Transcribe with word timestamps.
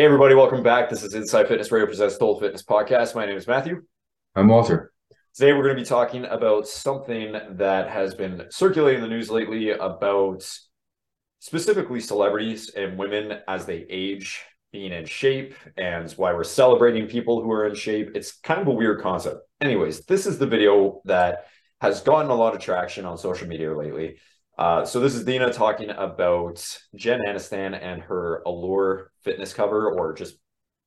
Hey, 0.00 0.06
everybody, 0.06 0.34
welcome 0.34 0.62
back. 0.62 0.88
This 0.88 1.02
is 1.02 1.12
Inside 1.12 1.46
Fitness 1.46 1.70
Radio 1.70 1.84
presents 1.84 2.16
Total 2.16 2.40
Fitness 2.40 2.62
Podcast. 2.62 3.14
My 3.14 3.26
name 3.26 3.36
is 3.36 3.46
Matthew. 3.46 3.82
I'm 4.34 4.48
Walter. 4.48 4.94
Today, 5.34 5.52
we're 5.52 5.62
going 5.62 5.76
to 5.76 5.82
be 5.82 5.86
talking 5.86 6.24
about 6.24 6.66
something 6.66 7.36
that 7.58 7.90
has 7.90 8.14
been 8.14 8.46
circulating 8.48 9.02
in 9.04 9.10
the 9.10 9.14
news 9.14 9.28
lately 9.28 9.72
about 9.72 10.42
specifically 11.40 12.00
celebrities 12.00 12.70
and 12.70 12.96
women 12.96 13.40
as 13.46 13.66
they 13.66 13.84
age 13.90 14.42
being 14.72 14.90
in 14.90 15.04
shape 15.04 15.54
and 15.76 16.10
why 16.12 16.32
we're 16.32 16.44
celebrating 16.44 17.06
people 17.06 17.42
who 17.42 17.52
are 17.52 17.68
in 17.68 17.74
shape. 17.74 18.12
It's 18.14 18.32
kind 18.32 18.62
of 18.62 18.68
a 18.68 18.72
weird 18.72 19.02
concept. 19.02 19.40
Anyways, 19.60 20.06
this 20.06 20.24
is 20.24 20.38
the 20.38 20.46
video 20.46 21.02
that 21.04 21.44
has 21.82 22.00
gotten 22.00 22.30
a 22.30 22.34
lot 22.34 22.54
of 22.54 22.62
traction 22.62 23.04
on 23.04 23.18
social 23.18 23.46
media 23.46 23.76
lately. 23.76 24.16
Uh, 24.58 24.84
so 24.84 25.00
this 25.00 25.14
is 25.14 25.24
Dina 25.24 25.52
talking 25.52 25.90
about 25.90 26.64
Jen 26.94 27.20
Aniston 27.26 27.78
and 27.80 28.02
her 28.02 28.42
Allure 28.46 29.10
fitness 29.22 29.54
cover 29.54 29.90
or 29.90 30.12
just 30.12 30.36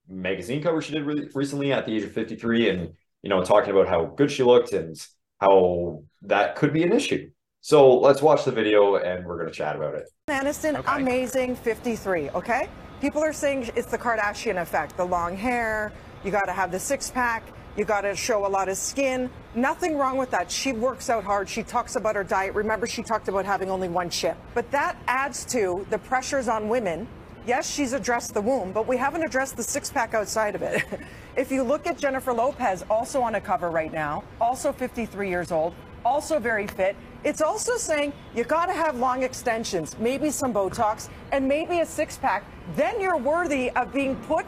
magazine 0.07 0.61
cover 0.61 0.81
she 0.81 0.91
did 0.91 1.03
really 1.05 1.27
recently 1.33 1.71
at 1.71 1.85
the 1.85 1.95
age 1.95 2.03
of 2.03 2.11
53 2.11 2.69
and 2.69 2.93
you 3.21 3.29
know 3.29 3.41
talking 3.43 3.71
about 3.71 3.87
how 3.87 4.03
good 4.03 4.29
she 4.29 4.43
looked 4.43 4.73
and 4.73 4.95
how 5.39 6.03
that 6.21 6.55
could 6.55 6.73
be 6.73 6.83
an 6.83 6.91
issue. 6.93 7.29
So 7.61 7.97
let's 7.97 8.21
watch 8.21 8.43
the 8.43 8.51
video 8.51 8.97
and 8.97 9.25
we're 9.25 9.37
going 9.37 9.47
to 9.47 9.53
chat 9.53 9.75
about 9.77 9.95
it. 9.95 10.09
Aniston, 10.29 10.75
Okay. 10.79 11.01
amazing 11.01 11.55
53, 11.55 12.29
okay? 12.31 12.67
People 12.99 13.23
are 13.23 13.31
saying 13.33 13.69
it's 13.75 13.89
the 13.89 13.97
Kardashian 13.97 14.61
effect, 14.61 14.97
the 14.97 15.05
long 15.05 15.35
hair, 15.35 15.91
you 16.25 16.31
got 16.31 16.45
to 16.45 16.53
have 16.53 16.71
the 16.71 16.79
six 16.79 17.09
pack, 17.09 17.43
you 17.75 17.85
got 17.85 18.01
to 18.01 18.15
show 18.15 18.45
a 18.45 18.47
lot 18.47 18.69
of 18.69 18.77
skin. 18.77 19.29
Nothing 19.55 19.97
wrong 19.97 20.17
with 20.17 20.31
that. 20.31 20.51
She 20.51 20.73
works 20.73 21.09
out 21.09 21.23
hard. 21.23 21.49
She 21.49 21.63
talks 21.63 21.95
about 21.95 22.15
her 22.15 22.23
diet. 22.23 22.53
Remember, 22.53 22.85
she 22.85 23.01
talked 23.01 23.27
about 23.27 23.45
having 23.45 23.69
only 23.69 23.89
one 23.89 24.09
chip. 24.09 24.37
But 24.53 24.69
that 24.71 24.97
adds 25.07 25.43
to 25.45 25.85
the 25.89 25.97
pressures 25.97 26.47
on 26.47 26.69
women. 26.69 27.07
Yes, 27.45 27.69
she's 27.69 27.93
addressed 27.93 28.33
the 28.33 28.41
womb, 28.41 28.71
but 28.71 28.87
we 28.87 28.95
haven't 28.95 29.23
addressed 29.23 29.57
the 29.57 29.63
six 29.63 29.89
pack 29.89 30.13
outside 30.13 30.55
of 30.55 30.61
it. 30.61 30.83
if 31.35 31.51
you 31.51 31.63
look 31.63 31.87
at 31.87 31.97
Jennifer 31.97 32.31
Lopez, 32.31 32.85
also 32.89 33.21
on 33.21 33.35
a 33.35 33.41
cover 33.41 33.69
right 33.69 33.91
now, 33.91 34.23
also 34.39 34.71
53 34.71 35.27
years 35.27 35.51
old, 35.51 35.73
also 36.05 36.39
very 36.39 36.67
fit. 36.67 36.95
It's 37.23 37.41
also 37.41 37.75
saying 37.75 38.13
you 38.35 38.43
got 38.43 38.67
to 38.67 38.73
have 38.73 38.97
long 38.97 39.23
extensions, 39.23 39.97
maybe 39.99 40.29
some 40.29 40.53
Botox, 40.53 41.09
and 41.31 41.47
maybe 41.47 41.79
a 41.79 41.85
six 41.85 42.17
pack. 42.17 42.45
Then 42.75 43.01
you're 43.01 43.17
worthy 43.17 43.71
of 43.71 43.93
being 43.93 44.15
put 44.27 44.45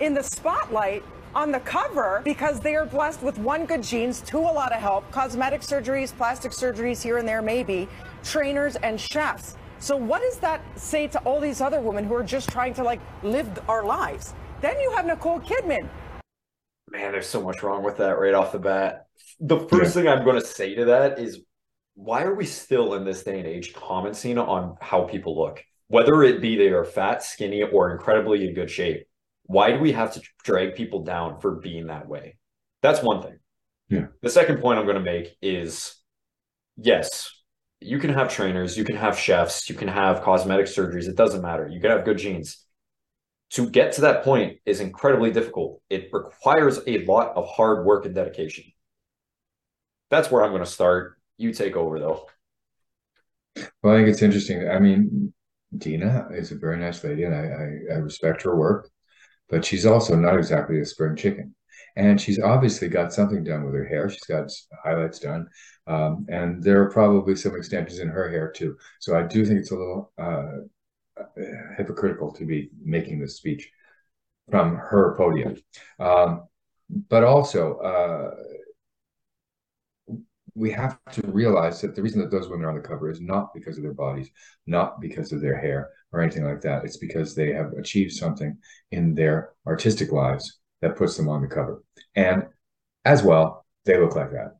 in 0.00 0.14
the 0.14 0.22
spotlight 0.22 1.04
on 1.34 1.50
the 1.50 1.60
cover 1.60 2.20
because 2.24 2.60
they 2.60 2.74
are 2.74 2.86
blessed 2.86 3.22
with 3.22 3.38
one 3.38 3.66
good 3.66 3.82
genes, 3.82 4.20
two 4.20 4.38
a 4.38 4.40
lot 4.40 4.72
of 4.72 4.80
help, 4.80 5.10
cosmetic 5.10 5.62
surgeries, 5.62 6.16
plastic 6.16 6.52
surgeries 6.52 7.02
here 7.02 7.18
and 7.18 7.26
there, 7.26 7.42
maybe, 7.42 7.88
trainers 8.22 8.76
and 8.76 9.00
chefs. 9.00 9.56
So 9.78 9.96
what 9.96 10.22
does 10.22 10.38
that 10.38 10.62
say 10.78 11.08
to 11.08 11.18
all 11.20 11.40
these 11.40 11.60
other 11.60 11.80
women 11.80 12.04
who 12.04 12.14
are 12.14 12.22
just 12.22 12.48
trying 12.48 12.74
to 12.74 12.84
like 12.84 13.00
live 13.22 13.48
our 13.68 13.84
lives? 13.84 14.34
Then 14.60 14.78
you 14.80 14.92
have 14.92 15.06
Nicole 15.06 15.40
Kidman. 15.40 15.88
Man, 16.88 17.12
there's 17.12 17.26
so 17.26 17.42
much 17.42 17.62
wrong 17.62 17.82
with 17.82 17.96
that 17.96 18.18
right 18.18 18.34
off 18.34 18.52
the 18.52 18.58
bat. 18.58 19.06
The 19.40 19.58
first 19.58 19.94
thing 19.94 20.06
I'm 20.06 20.24
going 20.24 20.40
to 20.40 20.46
say 20.46 20.74
to 20.76 20.84
that 20.84 21.18
is 21.18 21.40
why 21.94 22.22
are 22.22 22.34
we 22.34 22.46
still 22.46 22.94
in 22.94 23.04
this 23.04 23.22
day 23.24 23.38
and 23.38 23.46
age 23.48 23.72
commenting 23.72 24.38
on 24.38 24.76
how 24.80 25.02
people 25.02 25.36
look? 25.38 25.64
Whether 25.88 26.22
it 26.22 26.40
be 26.40 26.56
they 26.56 26.68
are 26.68 26.84
fat, 26.84 27.22
skinny, 27.22 27.62
or 27.62 27.90
incredibly 27.90 28.46
in 28.46 28.54
good 28.54 28.70
shape. 28.70 29.06
Why 29.44 29.72
do 29.72 29.78
we 29.78 29.92
have 29.92 30.14
to 30.14 30.22
drag 30.44 30.74
people 30.74 31.04
down 31.04 31.40
for 31.40 31.56
being 31.56 31.86
that 31.86 32.08
way? 32.08 32.36
That's 32.82 33.02
one 33.02 33.22
thing. 33.22 33.38
Yeah. 33.88 34.06
The 34.22 34.30
second 34.30 34.60
point 34.60 34.78
I'm 34.78 34.86
going 34.86 34.96
to 34.96 35.02
make 35.02 35.36
is 35.42 35.94
yes, 36.76 37.30
you 37.80 37.98
can 37.98 38.10
have 38.10 38.32
trainers, 38.32 38.76
you 38.76 38.84
can 38.84 38.96
have 38.96 39.18
chefs, 39.18 39.68
you 39.68 39.74
can 39.74 39.88
have 39.88 40.22
cosmetic 40.22 40.66
surgeries. 40.66 41.08
It 41.08 41.16
doesn't 41.16 41.42
matter. 41.42 41.68
You 41.68 41.80
can 41.80 41.90
have 41.90 42.04
good 42.04 42.18
genes. 42.18 42.64
To 43.50 43.68
get 43.68 43.92
to 43.94 44.02
that 44.02 44.24
point 44.24 44.58
is 44.64 44.80
incredibly 44.80 45.30
difficult. 45.30 45.82
It 45.90 46.08
requires 46.12 46.80
a 46.86 47.04
lot 47.04 47.36
of 47.36 47.48
hard 47.48 47.84
work 47.84 48.06
and 48.06 48.14
dedication. 48.14 48.64
That's 50.08 50.30
where 50.30 50.42
I'm 50.42 50.52
going 50.52 50.64
to 50.64 50.70
start. 50.70 51.18
You 51.36 51.52
take 51.52 51.76
over 51.76 51.98
though. 51.98 52.26
Well, 53.82 53.94
I 53.94 53.98
think 53.98 54.08
it's 54.08 54.22
interesting. 54.22 54.68
I 54.70 54.78
mean, 54.78 55.34
Dina 55.76 56.28
is 56.32 56.52
a 56.52 56.56
very 56.56 56.78
nice 56.78 57.02
lady, 57.04 57.24
and 57.24 57.34
I, 57.34 57.38
I, 57.38 57.94
I 57.94 57.98
respect 57.98 58.42
her 58.42 58.56
work, 58.56 58.90
but 59.52 59.64
she's 59.64 59.84
also 59.84 60.16
not 60.16 60.38
exactly 60.38 60.80
a 60.80 60.84
spring 60.84 61.14
chicken. 61.14 61.54
And 61.94 62.18
she's 62.18 62.40
obviously 62.40 62.88
got 62.88 63.12
something 63.12 63.44
done 63.44 63.64
with 63.64 63.74
her 63.74 63.84
hair. 63.84 64.08
She's 64.08 64.24
got 64.24 64.50
highlights 64.82 65.18
done, 65.18 65.46
um, 65.86 66.24
and 66.30 66.62
there 66.62 66.80
are 66.82 66.90
probably 66.90 67.36
some 67.36 67.54
extensions 67.54 68.00
in 68.00 68.08
her 68.08 68.30
hair 68.30 68.50
too. 68.50 68.78
So 68.98 69.14
I 69.14 69.24
do 69.24 69.44
think 69.44 69.60
it's 69.60 69.72
a 69.72 69.76
little 69.76 70.10
uh, 70.16 70.62
hypocritical 71.76 72.32
to 72.32 72.46
be 72.46 72.70
making 72.82 73.20
this 73.20 73.36
speech 73.36 73.70
from 74.50 74.76
her 74.76 75.14
podium. 75.18 75.56
Um, 76.00 76.44
but 77.10 77.22
also, 77.22 77.76
uh, 77.76 78.34
we 80.54 80.70
have 80.70 80.98
to 81.12 81.22
realize 81.28 81.80
that 81.80 81.94
the 81.94 82.02
reason 82.02 82.20
that 82.20 82.30
those 82.30 82.48
women 82.48 82.66
are 82.66 82.70
on 82.70 82.74
the 82.76 82.80
cover 82.80 83.10
is 83.10 83.20
not 83.20 83.54
because 83.54 83.76
of 83.76 83.82
their 83.82 83.94
bodies, 83.94 84.30
not 84.66 85.00
because 85.00 85.32
of 85.32 85.40
their 85.40 85.58
hair 85.58 85.90
or 86.12 86.20
anything 86.20 86.44
like 86.44 86.60
that. 86.60 86.84
It's 86.84 86.98
because 86.98 87.34
they 87.34 87.52
have 87.52 87.72
achieved 87.72 88.12
something 88.12 88.58
in 88.90 89.14
their 89.14 89.52
artistic 89.66 90.12
lives 90.12 90.58
that 90.82 90.96
puts 90.96 91.16
them 91.16 91.28
on 91.28 91.40
the 91.40 91.48
cover. 91.48 91.82
And 92.14 92.46
as 93.04 93.22
well, 93.22 93.64
they 93.84 93.98
look 93.98 94.14
like 94.14 94.32
that. 94.32 94.56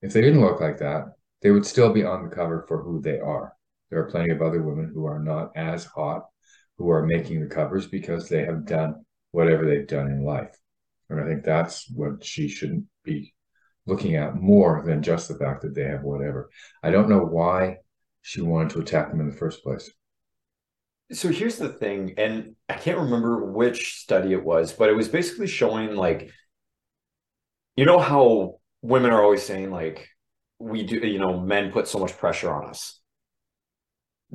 If 0.00 0.12
they 0.12 0.22
didn't 0.22 0.40
look 0.40 0.60
like 0.60 0.78
that, 0.78 1.04
they 1.42 1.50
would 1.50 1.66
still 1.66 1.92
be 1.92 2.04
on 2.04 2.22
the 2.22 2.34
cover 2.34 2.64
for 2.66 2.82
who 2.82 3.00
they 3.00 3.20
are. 3.20 3.52
There 3.90 4.00
are 4.00 4.10
plenty 4.10 4.30
of 4.30 4.40
other 4.40 4.62
women 4.62 4.90
who 4.92 5.04
are 5.04 5.18
not 5.18 5.52
as 5.54 5.84
hot 5.84 6.24
who 6.78 6.90
are 6.90 7.06
making 7.06 7.40
the 7.40 7.54
covers 7.54 7.86
because 7.86 8.28
they 8.28 8.44
have 8.44 8.66
done 8.66 9.04
whatever 9.30 9.64
they've 9.64 9.86
done 9.86 10.08
in 10.08 10.24
life. 10.24 10.56
And 11.10 11.20
I 11.20 11.26
think 11.26 11.44
that's 11.44 11.88
what 11.90 12.24
she 12.24 12.48
shouldn't 12.48 12.86
be 13.04 13.33
looking 13.86 14.16
at 14.16 14.36
more 14.36 14.82
than 14.84 15.02
just 15.02 15.28
the 15.28 15.34
fact 15.34 15.62
that 15.62 15.74
they 15.74 15.84
have 15.84 16.02
whatever. 16.02 16.50
I 16.82 16.90
don't 16.90 17.08
know 17.08 17.24
why 17.24 17.78
she 18.22 18.40
wanted 18.40 18.70
to 18.70 18.80
attack 18.80 19.10
them 19.10 19.20
in 19.20 19.28
the 19.28 19.36
first 19.36 19.62
place. 19.62 19.90
So 21.12 21.28
here's 21.28 21.58
the 21.58 21.68
thing, 21.68 22.14
and 22.16 22.56
I 22.68 22.74
can't 22.74 22.98
remember 22.98 23.44
which 23.44 24.00
study 24.00 24.32
it 24.32 24.42
was, 24.42 24.72
but 24.72 24.88
it 24.88 24.94
was 24.94 25.08
basically 25.08 25.46
showing 25.46 25.94
like, 25.94 26.30
you 27.76 27.84
know 27.84 27.98
how 27.98 28.60
women 28.80 29.10
are 29.10 29.22
always 29.22 29.42
saying 29.42 29.70
like, 29.70 30.08
we 30.58 30.84
do, 30.84 30.96
you 30.96 31.18
know, 31.18 31.38
men 31.38 31.72
put 31.72 31.88
so 31.88 31.98
much 31.98 32.16
pressure 32.16 32.52
on 32.52 32.66
us. 32.70 33.00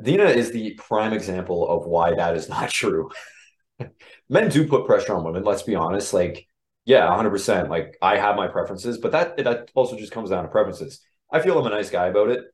Dina 0.01 0.25
is 0.25 0.51
the 0.51 0.75
prime 0.75 1.13
example 1.13 1.67
of 1.67 1.87
why 1.87 2.13
that 2.13 2.35
is 2.35 2.49
not 2.49 2.69
true. 2.81 3.09
Men 4.29 4.49
do 4.49 4.67
put 4.67 4.85
pressure 4.85 5.16
on 5.16 5.23
women, 5.23 5.43
let's 5.43 5.63
be 5.63 5.75
honest. 5.75 6.13
Like, 6.13 6.45
yeah, 6.85 7.07
100%. 7.07 7.69
Like, 7.69 7.97
I 8.01 8.17
have 8.17 8.35
my 8.35 8.47
preferences, 8.47 8.97
but 8.97 9.12
that 9.12 9.38
that 9.38 9.72
also 9.75 9.97
just 9.97 10.12
comes 10.12 10.29
down 10.29 10.44
to 10.44 10.50
preferences. 10.50 11.01
I 11.31 11.40
feel 11.40 11.59
I'm 11.59 11.67
a 11.67 11.69
nice 11.69 11.90
guy 11.90 12.07
about 12.07 12.29
it. 12.29 12.45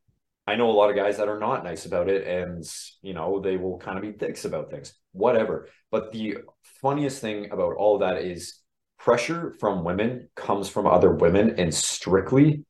I 0.47 0.56
know 0.56 0.69
a 0.69 0.74
lot 0.74 0.90
of 0.90 0.96
guys 0.96 1.18
that 1.18 1.28
are 1.28 1.40
not 1.40 1.63
nice 1.63 1.86
about 1.86 2.09
it, 2.09 2.28
and 2.28 2.63
you 3.02 3.13
know 3.13 3.40
they 3.40 3.58
will 3.58 3.80
kind 3.80 3.97
of 3.97 4.03
be 4.03 4.12
dicks 4.12 4.46
about 4.46 4.69
things, 4.69 4.94
whatever. 5.12 5.69
But 5.91 6.12
the 6.12 6.38
funniest 6.81 7.22
thing 7.22 7.52
about 7.52 7.75
all 7.75 7.96
of 7.96 8.02
that 8.02 8.22
is 8.22 8.59
pressure 9.00 9.56
from 9.59 9.84
women 9.84 10.30
comes 10.36 10.69
from 10.69 10.86
other 10.86 11.12
women, 11.12 11.59
and 11.59 11.74
strictly 11.74 12.66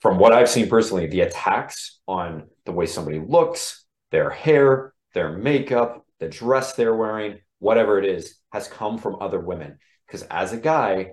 from 0.00 0.18
what 0.18 0.32
I've 0.32 0.48
seen 0.48 0.68
personally, 0.68 1.06
the 1.06 1.22
attacks 1.22 2.00
on 2.06 2.48
the 2.66 2.72
way 2.72 2.86
somebody 2.86 3.18
looks, 3.18 3.84
their 4.10 4.30
hair, 4.30 4.92
their 5.14 5.36
makeup, 5.36 6.06
the 6.20 6.28
dress 6.28 6.74
they're 6.74 6.94
wearing, 6.94 7.40
whatever 7.58 7.98
it 7.98 8.04
is, 8.04 8.38
has 8.52 8.68
come 8.68 8.98
from 8.98 9.16
other 9.20 9.40
women. 9.40 9.78
Because 10.06 10.22
as 10.24 10.52
a 10.52 10.56
guy, 10.56 11.12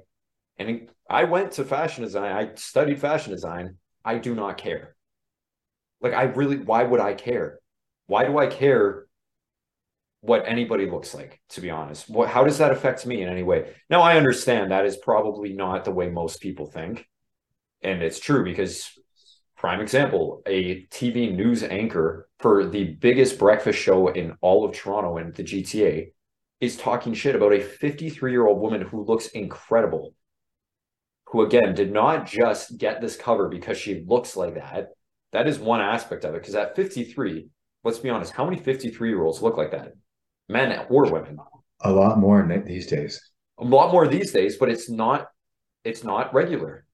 and 0.57 0.89
I 1.09 1.25
went 1.25 1.53
to 1.53 1.65
fashion 1.65 2.03
design, 2.03 2.31
I 2.31 2.55
studied 2.55 2.99
fashion 2.99 3.31
design, 3.31 3.77
I 4.03 4.17
do 4.17 4.35
not 4.35 4.57
care. 4.57 4.95
Like, 6.01 6.13
I 6.13 6.23
really, 6.23 6.57
why 6.57 6.83
would 6.83 6.99
I 6.99 7.13
care? 7.13 7.59
Why 8.07 8.25
do 8.25 8.37
I 8.37 8.47
care 8.47 9.07
what 10.21 10.47
anybody 10.47 10.89
looks 10.89 11.13
like, 11.13 11.41
to 11.49 11.61
be 11.61 11.69
honest? 11.69 12.09
What, 12.09 12.29
how 12.29 12.43
does 12.43 12.59
that 12.59 12.71
affect 12.71 13.05
me 13.05 13.21
in 13.21 13.29
any 13.29 13.43
way? 13.43 13.73
Now, 13.89 14.01
I 14.01 14.17
understand 14.17 14.71
that 14.71 14.85
is 14.85 14.97
probably 14.97 15.53
not 15.53 15.85
the 15.85 15.91
way 15.91 16.09
most 16.09 16.41
people 16.41 16.67
think. 16.67 17.07
And 17.81 18.01
it's 18.01 18.19
true 18.19 18.43
because, 18.43 18.89
prime 19.57 19.81
example, 19.81 20.41
a 20.45 20.85
TV 20.87 21.35
news 21.35 21.63
anchor 21.63 22.27
for 22.39 22.65
the 22.65 22.85
biggest 22.85 23.37
breakfast 23.37 23.79
show 23.79 24.07
in 24.07 24.35
all 24.41 24.65
of 24.65 24.75
Toronto 24.75 25.17
and 25.17 25.33
the 25.35 25.43
GTA 25.43 26.11
is 26.59 26.77
talking 26.77 27.13
shit 27.13 27.35
about 27.35 27.53
a 27.53 27.61
53 27.61 28.31
year 28.31 28.47
old 28.47 28.61
woman 28.61 28.81
who 28.81 29.03
looks 29.03 29.27
incredible, 29.27 30.13
who 31.27 31.41
again 31.41 31.75
did 31.75 31.91
not 31.91 32.25
just 32.25 32.77
get 32.77 33.01
this 33.01 33.15
cover 33.15 33.49
because 33.49 33.77
she 33.77 34.03
looks 34.07 34.35
like 34.35 34.55
that. 34.55 34.89
That 35.31 35.47
is 35.47 35.59
one 35.59 35.81
aspect 35.81 36.23
of 36.23 36.33
it. 36.33 36.41
Because 36.41 36.55
at 36.55 36.75
53, 36.75 37.47
let's 37.83 37.99
be 37.99 38.09
honest, 38.09 38.31
how 38.31 38.45
many 38.45 38.57
53 38.57 39.09
year 39.09 39.23
olds 39.23 39.41
look 39.41 39.57
like 39.57 39.71
that? 39.71 39.93
Men 40.47 40.85
or 40.89 41.11
women? 41.11 41.37
A 41.81 41.91
lot 41.91 42.19
more 42.19 42.45
these 42.65 42.87
days. 42.87 43.31
A 43.57 43.63
lot 43.63 43.91
more 43.91 44.07
these 44.07 44.31
days, 44.31 44.57
but 44.57 44.69
it's 44.69 44.89
not 44.89 45.27
it's 45.83 46.03
not 46.03 46.33
regular. 46.33 46.85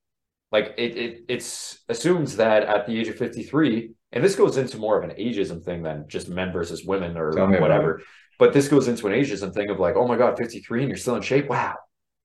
Like 0.52 0.74
it 0.78 0.98
it 0.98 1.20
it's 1.28 1.80
assumes 1.88 2.36
that 2.38 2.64
at 2.64 2.86
the 2.86 3.00
age 3.00 3.08
of 3.08 3.16
53, 3.16 3.92
and 4.12 4.24
this 4.24 4.36
goes 4.36 4.58
into 4.58 4.78
more 4.78 5.02
of 5.02 5.10
an 5.10 5.16
ageism 5.18 5.64
thing 5.64 5.82
than 5.82 6.06
just 6.08 6.30
men 6.30 6.52
versus 6.52 6.84
women 6.84 7.18
or 7.18 7.32
whatever. 7.60 8.02
But 8.42 8.54
this 8.54 8.68
goes 8.68 8.88
into 8.88 9.06
an 9.06 9.14
ageism 9.14 9.54
thing 9.54 9.70
of 9.70 9.80
like, 9.80 9.96
oh 9.96 10.08
my 10.08 10.18
God, 10.18 10.36
53 10.36 10.80
and 10.82 10.90
you're 10.90 10.98
still 10.98 11.16
in 11.16 11.22
shape. 11.22 11.48
Wow. 11.48 11.76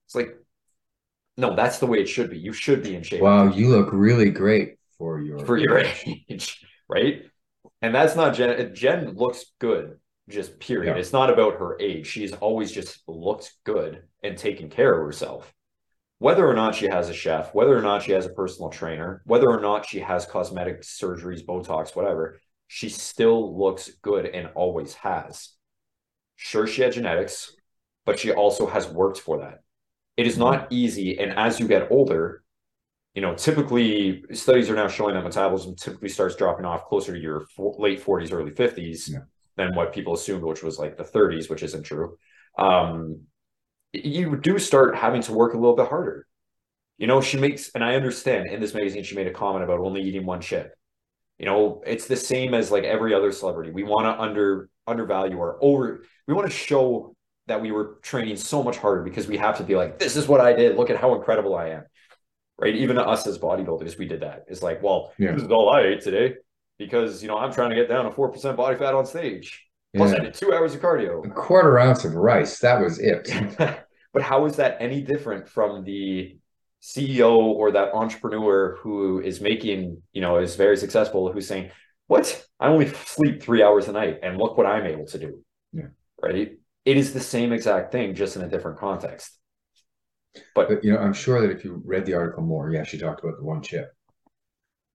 It's 0.06 0.14
like, 0.14 0.30
no, 1.36 1.54
that's 1.54 1.76
the 1.78 1.84
way 1.84 1.98
it 1.98 2.08
should 2.08 2.30
be. 2.30 2.38
You 2.38 2.54
should 2.54 2.82
be 2.82 2.96
in 2.96 3.02
shape. 3.02 3.20
Wow, 3.20 3.48
you 3.48 3.68
look 3.68 3.90
really 3.92 4.30
great 4.30 4.78
for 4.96 5.20
your 5.20 5.40
for 5.40 5.58
your 5.58 5.76
age, 5.76 6.64
right? 6.88 7.24
And 7.82 7.94
that's 7.94 8.16
not 8.16 8.34
Jen. 8.34 8.74
Jen 8.74 9.12
looks 9.14 9.44
good, 9.58 9.98
just 10.30 10.58
period. 10.58 10.94
Yeah. 10.94 10.98
It's 10.98 11.12
not 11.12 11.28
about 11.28 11.58
her 11.58 11.78
age. 11.78 12.06
She's 12.06 12.32
always 12.32 12.72
just 12.72 13.02
looked 13.06 13.52
good 13.64 14.04
and 14.22 14.38
taken 14.38 14.70
care 14.70 14.98
of 14.98 15.04
herself. 15.04 15.52
Whether 16.16 16.48
or 16.48 16.54
not 16.54 16.74
she 16.74 16.88
has 16.88 17.10
a 17.10 17.14
chef, 17.14 17.54
whether 17.54 17.76
or 17.76 17.82
not 17.82 18.04
she 18.04 18.12
has 18.12 18.24
a 18.24 18.30
personal 18.30 18.70
trainer, 18.70 19.20
whether 19.26 19.50
or 19.50 19.60
not 19.60 19.84
she 19.84 20.00
has 20.00 20.24
cosmetic 20.24 20.80
surgeries, 20.80 21.44
Botox, 21.44 21.94
whatever, 21.94 22.40
she 22.68 22.88
still 22.88 23.58
looks 23.58 23.90
good 24.00 24.24
and 24.24 24.48
always 24.54 24.94
has. 24.94 25.50
Sure, 26.36 26.66
she 26.66 26.82
had 26.82 26.92
genetics, 26.92 27.52
but 28.04 28.18
she 28.18 28.32
also 28.32 28.66
has 28.66 28.88
worked 28.88 29.18
for 29.18 29.38
that. 29.38 29.62
It 30.16 30.26
is 30.26 30.38
not 30.38 30.68
easy. 30.70 31.18
And 31.18 31.32
as 31.32 31.58
you 31.60 31.66
get 31.66 31.90
older, 31.90 32.42
you 33.14 33.22
know, 33.22 33.34
typically 33.34 34.24
studies 34.32 34.68
are 34.70 34.74
now 34.74 34.88
showing 34.88 35.14
that 35.14 35.24
metabolism 35.24 35.74
typically 35.76 36.10
starts 36.10 36.36
dropping 36.36 36.66
off 36.66 36.84
closer 36.86 37.12
to 37.14 37.18
your 37.18 37.46
late 37.56 38.00
40s, 38.00 38.32
early 38.32 38.50
50s 38.50 39.08
Yeah. 39.08 39.20
than 39.56 39.74
what 39.74 39.92
people 39.92 40.14
assumed, 40.14 40.44
which 40.44 40.62
was 40.62 40.78
like 40.78 40.96
the 40.96 41.04
30s, 41.04 41.48
which 41.48 41.62
isn't 41.62 41.82
true. 41.82 42.18
Um, 42.58 43.22
you 43.92 44.36
do 44.36 44.58
start 44.58 44.96
having 44.96 45.22
to 45.22 45.32
work 45.32 45.54
a 45.54 45.58
little 45.58 45.76
bit 45.76 45.88
harder. 45.88 46.26
You 46.98 47.06
know, 47.06 47.20
she 47.20 47.38
makes, 47.38 47.70
and 47.74 47.84
I 47.84 47.94
understand 47.94 48.48
in 48.48 48.60
this 48.60 48.74
magazine, 48.74 49.02
she 49.04 49.14
made 49.14 49.26
a 49.26 49.32
comment 49.32 49.64
about 49.64 49.80
only 49.80 50.02
eating 50.02 50.26
one 50.26 50.40
chip. 50.40 50.74
You 51.38 51.46
know, 51.46 51.82
it's 51.86 52.06
the 52.06 52.16
same 52.16 52.54
as 52.54 52.70
like 52.70 52.84
every 52.84 53.14
other 53.14 53.32
celebrity. 53.32 53.70
We 53.70 53.82
want 53.82 54.04
to 54.06 54.20
under 54.20 54.70
undervalue 54.86 55.36
or 55.36 55.58
over. 55.60 56.02
We 56.26 56.34
want 56.34 56.50
to 56.50 56.56
show 56.56 57.14
that 57.46 57.60
we 57.60 57.70
were 57.70 57.98
training 58.02 58.36
so 58.36 58.62
much 58.62 58.76
harder 58.76 59.02
because 59.02 59.28
we 59.28 59.36
have 59.36 59.58
to 59.58 59.64
be 59.64 59.76
like, 59.76 59.98
this 59.98 60.16
is 60.16 60.26
what 60.26 60.40
I 60.40 60.52
did. 60.52 60.76
Look 60.76 60.90
at 60.90 60.96
how 60.96 61.14
incredible 61.14 61.54
I 61.54 61.68
am. 61.70 61.84
Right. 62.58 62.74
Even 62.74 62.96
us 62.98 63.26
as 63.26 63.38
bodybuilders, 63.38 63.98
we 63.98 64.06
did 64.06 64.20
that. 64.20 64.44
It's 64.48 64.62
like, 64.62 64.82
well, 64.82 65.12
Yeah. 65.18 65.32
this 65.32 65.42
is 65.42 65.50
all 65.50 65.68
I 65.68 65.82
ate 65.82 66.00
today 66.00 66.34
because 66.78 67.22
you 67.22 67.28
know 67.28 67.38
I'm 67.38 67.52
trying 67.52 67.70
to 67.70 67.76
get 67.76 67.88
down 67.88 68.06
to 68.06 68.10
four 68.10 68.30
percent 68.30 68.56
body 68.56 68.76
fat 68.76 68.94
on 68.94 69.04
stage. 69.06 69.62
Plus, 69.94 70.12
I 70.12 70.18
did 70.18 70.34
two 70.34 70.52
hours 70.52 70.74
of 70.74 70.80
cardio. 70.80 71.24
A 71.24 71.30
quarter 71.30 71.78
ounce 71.78 72.04
of 72.04 72.14
rice, 72.14 72.58
that 72.60 72.80
was 72.80 72.98
it. 72.98 73.30
but 74.12 74.22
how 74.22 74.44
is 74.44 74.56
that 74.56 74.76
any 74.80 75.00
different 75.00 75.48
from 75.48 75.84
the 75.84 76.36
CEO 76.82 77.36
or 77.38 77.72
that 77.72 77.94
entrepreneur 77.94 78.76
who 78.82 79.20
is 79.20 79.40
making, 79.40 80.02
you 80.12 80.20
know, 80.20 80.36
is 80.38 80.54
very 80.56 80.76
successful, 80.76 81.32
who's 81.32 81.46
saying, 81.48 81.70
What? 82.06 82.46
I 82.60 82.68
only 82.68 82.88
sleep 82.88 83.42
three 83.42 83.62
hours 83.62 83.88
a 83.88 83.92
night 83.92 84.20
and 84.22 84.38
look 84.38 84.56
what 84.56 84.66
I'm 84.66 84.86
able 84.86 85.06
to 85.06 85.18
do. 85.18 85.42
Yeah. 85.72 85.88
Right. 86.22 86.58
It 86.84 86.96
is 86.96 87.12
the 87.12 87.20
same 87.20 87.52
exact 87.52 87.92
thing, 87.92 88.14
just 88.14 88.36
in 88.36 88.42
a 88.42 88.48
different 88.48 88.78
context. 88.78 89.36
But 90.54 90.68
But 90.68 90.84
you 90.84 90.92
know, 90.92 90.98
I'm 90.98 91.12
sure 91.12 91.40
that 91.40 91.50
if 91.50 91.64
you 91.64 91.82
read 91.84 92.06
the 92.06 92.14
article 92.14 92.42
more, 92.42 92.70
yeah, 92.70 92.84
she 92.84 92.98
talked 92.98 93.22
about 93.22 93.38
the 93.38 93.44
one 93.44 93.62
chip. 93.62 93.92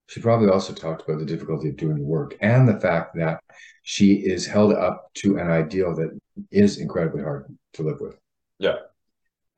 She 0.08 0.20
probably 0.20 0.48
also 0.48 0.74
talked 0.74 1.08
about 1.08 1.20
the 1.20 1.24
difficulty 1.24 1.68
of 1.68 1.76
doing 1.76 1.96
the 1.96 2.04
work 2.04 2.36
and 2.40 2.68
the 2.68 2.80
fact 2.80 3.14
that 3.16 3.40
she 3.82 4.14
is 4.14 4.46
held 4.46 4.72
up 4.74 5.10
to 5.14 5.38
an 5.38 5.48
ideal 5.50 5.94
that 5.94 6.18
is 6.50 6.78
incredibly 6.78 7.22
hard 7.22 7.46
to 7.74 7.82
live 7.82 8.00
with. 8.00 8.18
Yeah. 8.58 8.76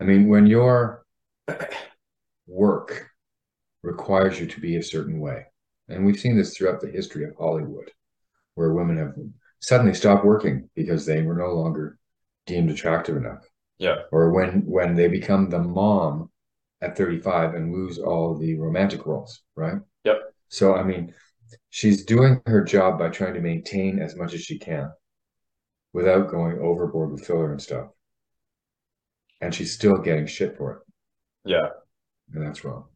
I 0.00 0.04
mean, 0.04 0.28
when 0.28 0.46
your 0.46 1.04
work 2.46 3.10
requires 3.82 4.38
you 4.38 4.46
to 4.46 4.60
be 4.60 4.76
a 4.76 4.82
certain 4.82 5.18
way, 5.18 5.46
and 5.88 6.04
we've 6.04 6.18
seen 6.18 6.36
this 6.36 6.56
throughout 6.56 6.80
the 6.80 6.90
history 6.90 7.24
of 7.24 7.36
Hollywood, 7.36 7.90
where 8.54 8.72
women 8.72 8.96
have 8.98 9.14
suddenly 9.60 9.94
stopped 9.94 10.24
working 10.24 10.68
because 10.74 11.06
they 11.06 11.22
were 11.22 11.36
no 11.36 11.52
longer 11.52 11.98
deemed 12.46 12.70
attractive 12.70 13.16
enough 13.16 13.46
yeah, 13.78 14.02
or 14.12 14.30
when 14.30 14.62
when 14.66 14.94
they 14.94 15.08
become 15.08 15.50
the 15.50 15.58
mom 15.58 16.30
at 16.80 16.96
35 16.96 17.54
and 17.54 17.72
lose 17.72 17.98
all 17.98 18.36
the 18.36 18.56
romantic 18.56 19.06
roles, 19.06 19.42
right? 19.56 19.78
Yep. 20.04 20.16
So 20.48 20.74
I 20.74 20.82
mean, 20.82 21.14
she's 21.70 22.04
doing 22.04 22.40
her 22.46 22.62
job 22.62 22.98
by 22.98 23.08
trying 23.08 23.34
to 23.34 23.40
maintain 23.40 23.98
as 23.98 24.16
much 24.16 24.34
as 24.34 24.42
she 24.42 24.58
can 24.58 24.90
without 25.92 26.30
going 26.30 26.58
overboard 26.60 27.10
with 27.10 27.26
filler 27.26 27.52
and 27.52 27.62
stuff. 27.62 27.88
And 29.40 29.54
she's 29.54 29.74
still 29.74 29.96
getting 29.96 30.26
shit 30.26 30.56
for 30.56 30.72
it. 30.72 30.78
yeah. 31.44 31.68
And 32.32 32.46
that's 32.46 32.64
wrong. 32.64 32.86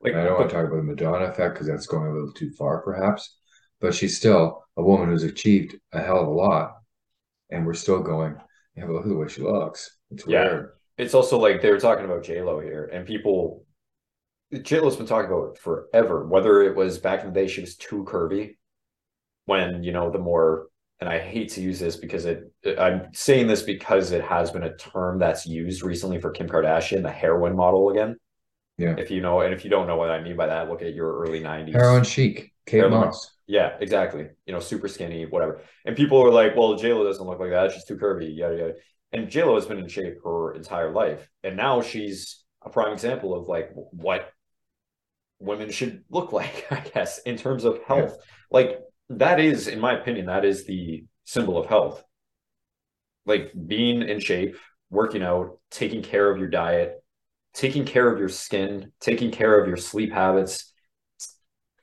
Like 0.00 0.14
I 0.14 0.24
don't 0.24 0.38
want 0.38 0.48
to 0.50 0.54
talk 0.56 0.66
about 0.66 0.76
the 0.76 0.82
Madonna 0.82 1.26
effect 1.26 1.54
because 1.54 1.66
that's 1.66 1.86
going 1.86 2.06
a 2.06 2.12
little 2.12 2.32
too 2.32 2.50
far, 2.52 2.82
perhaps. 2.82 3.36
But 3.80 3.94
she's 3.94 4.16
still 4.16 4.64
a 4.76 4.82
woman 4.82 5.08
who's 5.08 5.24
achieved 5.24 5.76
a 5.92 6.00
hell 6.00 6.20
of 6.20 6.28
a 6.28 6.30
lot. 6.30 6.74
And 7.50 7.66
we're 7.66 7.74
still 7.74 8.00
going, 8.00 8.36
yeah, 8.76 8.84
but 8.86 8.92
look 8.92 9.02
at 9.04 9.08
the 9.08 9.16
way 9.16 9.28
she 9.28 9.42
looks. 9.42 9.98
It's 10.10 10.26
Yeah. 10.26 10.42
weird. 10.44 10.70
it's 10.98 11.14
also 11.14 11.38
like 11.38 11.62
they 11.62 11.70
were 11.70 11.80
talking 11.80 12.04
about 12.04 12.22
J 12.24 12.42
Lo 12.42 12.60
here, 12.60 12.90
and 12.92 13.06
people 13.06 13.64
J 14.62 14.80
Lo's 14.80 14.96
been 14.96 15.06
talking 15.06 15.30
about 15.30 15.52
it 15.54 15.58
forever. 15.58 16.26
Whether 16.26 16.62
it 16.62 16.74
was 16.76 16.98
back 16.98 17.20
in 17.20 17.26
the 17.26 17.32
day, 17.40 17.46
she 17.48 17.60
was 17.60 17.76
too 17.76 18.04
curvy, 18.04 18.56
when 19.46 19.82
you 19.82 19.92
know 19.92 20.10
the 20.10 20.18
more, 20.18 20.68
and 21.00 21.08
I 21.08 21.18
hate 21.18 21.50
to 21.52 21.60
use 21.60 21.78
this 21.78 21.96
because 21.96 22.24
it, 22.24 22.50
I'm 22.78 23.12
saying 23.14 23.46
this 23.46 23.62
because 23.62 24.10
it 24.12 24.22
has 24.24 24.50
been 24.50 24.62
a 24.64 24.76
term 24.76 25.18
that's 25.18 25.46
used 25.46 25.82
recently 25.82 26.20
for 26.20 26.30
Kim 26.30 26.48
Kardashian, 26.48 27.02
the 27.02 27.10
heroin 27.10 27.54
model 27.56 27.90
again. 27.90 28.16
Yeah. 28.78 28.94
If 28.96 29.10
you 29.10 29.20
know, 29.20 29.40
and 29.40 29.52
if 29.52 29.64
you 29.64 29.70
don't 29.70 29.88
know 29.88 29.96
what 29.96 30.10
I 30.10 30.22
mean 30.22 30.36
by 30.36 30.46
that, 30.46 30.68
look 30.68 30.82
at 30.82 30.94
your 30.94 31.20
early 31.20 31.40
'90s. 31.40 31.72
Heroin 31.72 32.04
chic, 32.04 32.52
Kate. 32.64 32.88
Moss. 32.88 33.34
Yeah, 33.48 33.76
exactly. 33.80 34.28
You 34.46 34.52
know, 34.52 34.60
super 34.60 34.88
skinny, 34.88 35.24
whatever. 35.24 35.62
And 35.84 35.96
people 35.96 36.22
are 36.22 36.30
like, 36.30 36.54
well, 36.54 36.78
JLo 36.78 37.04
doesn't 37.04 37.26
look 37.26 37.40
like 37.40 37.50
that. 37.50 37.72
She's 37.72 37.84
too 37.84 37.96
curvy, 37.96 38.36
yada, 38.36 38.56
yada. 38.56 38.72
And 39.12 39.28
JLo 39.28 39.54
has 39.54 39.66
been 39.66 39.78
in 39.78 39.88
shape 39.88 40.18
her 40.22 40.54
entire 40.54 40.92
life. 40.92 41.28
And 41.42 41.56
now 41.56 41.80
she's 41.80 42.44
a 42.62 42.68
prime 42.68 42.92
example 42.92 43.34
of 43.34 43.48
like 43.48 43.70
what 43.72 44.30
women 45.40 45.70
should 45.70 46.04
look 46.10 46.32
like, 46.40 46.66
I 46.70 46.80
guess, 46.80 47.18
in 47.20 47.36
terms 47.36 47.64
of 47.64 47.80
health. 47.86 48.18
Like, 48.50 48.78
that 49.10 49.40
is, 49.40 49.66
in 49.66 49.80
my 49.80 49.98
opinion, 49.98 50.26
that 50.26 50.44
is 50.44 50.66
the 50.66 51.04
symbol 51.24 51.56
of 51.56 51.66
health. 51.66 52.04
Like 53.24 53.52
being 53.66 54.02
in 54.02 54.20
shape, 54.20 54.56
working 54.90 55.22
out, 55.22 55.58
taking 55.70 56.02
care 56.02 56.30
of 56.30 56.38
your 56.38 56.48
diet, 56.48 57.02
taking 57.54 57.84
care 57.84 58.12
of 58.12 58.18
your 58.18 58.28
skin, 58.28 58.92
taking 59.00 59.30
care 59.30 59.60
of 59.60 59.68
your 59.68 59.76
sleep 59.76 60.12
habits. 60.12 60.72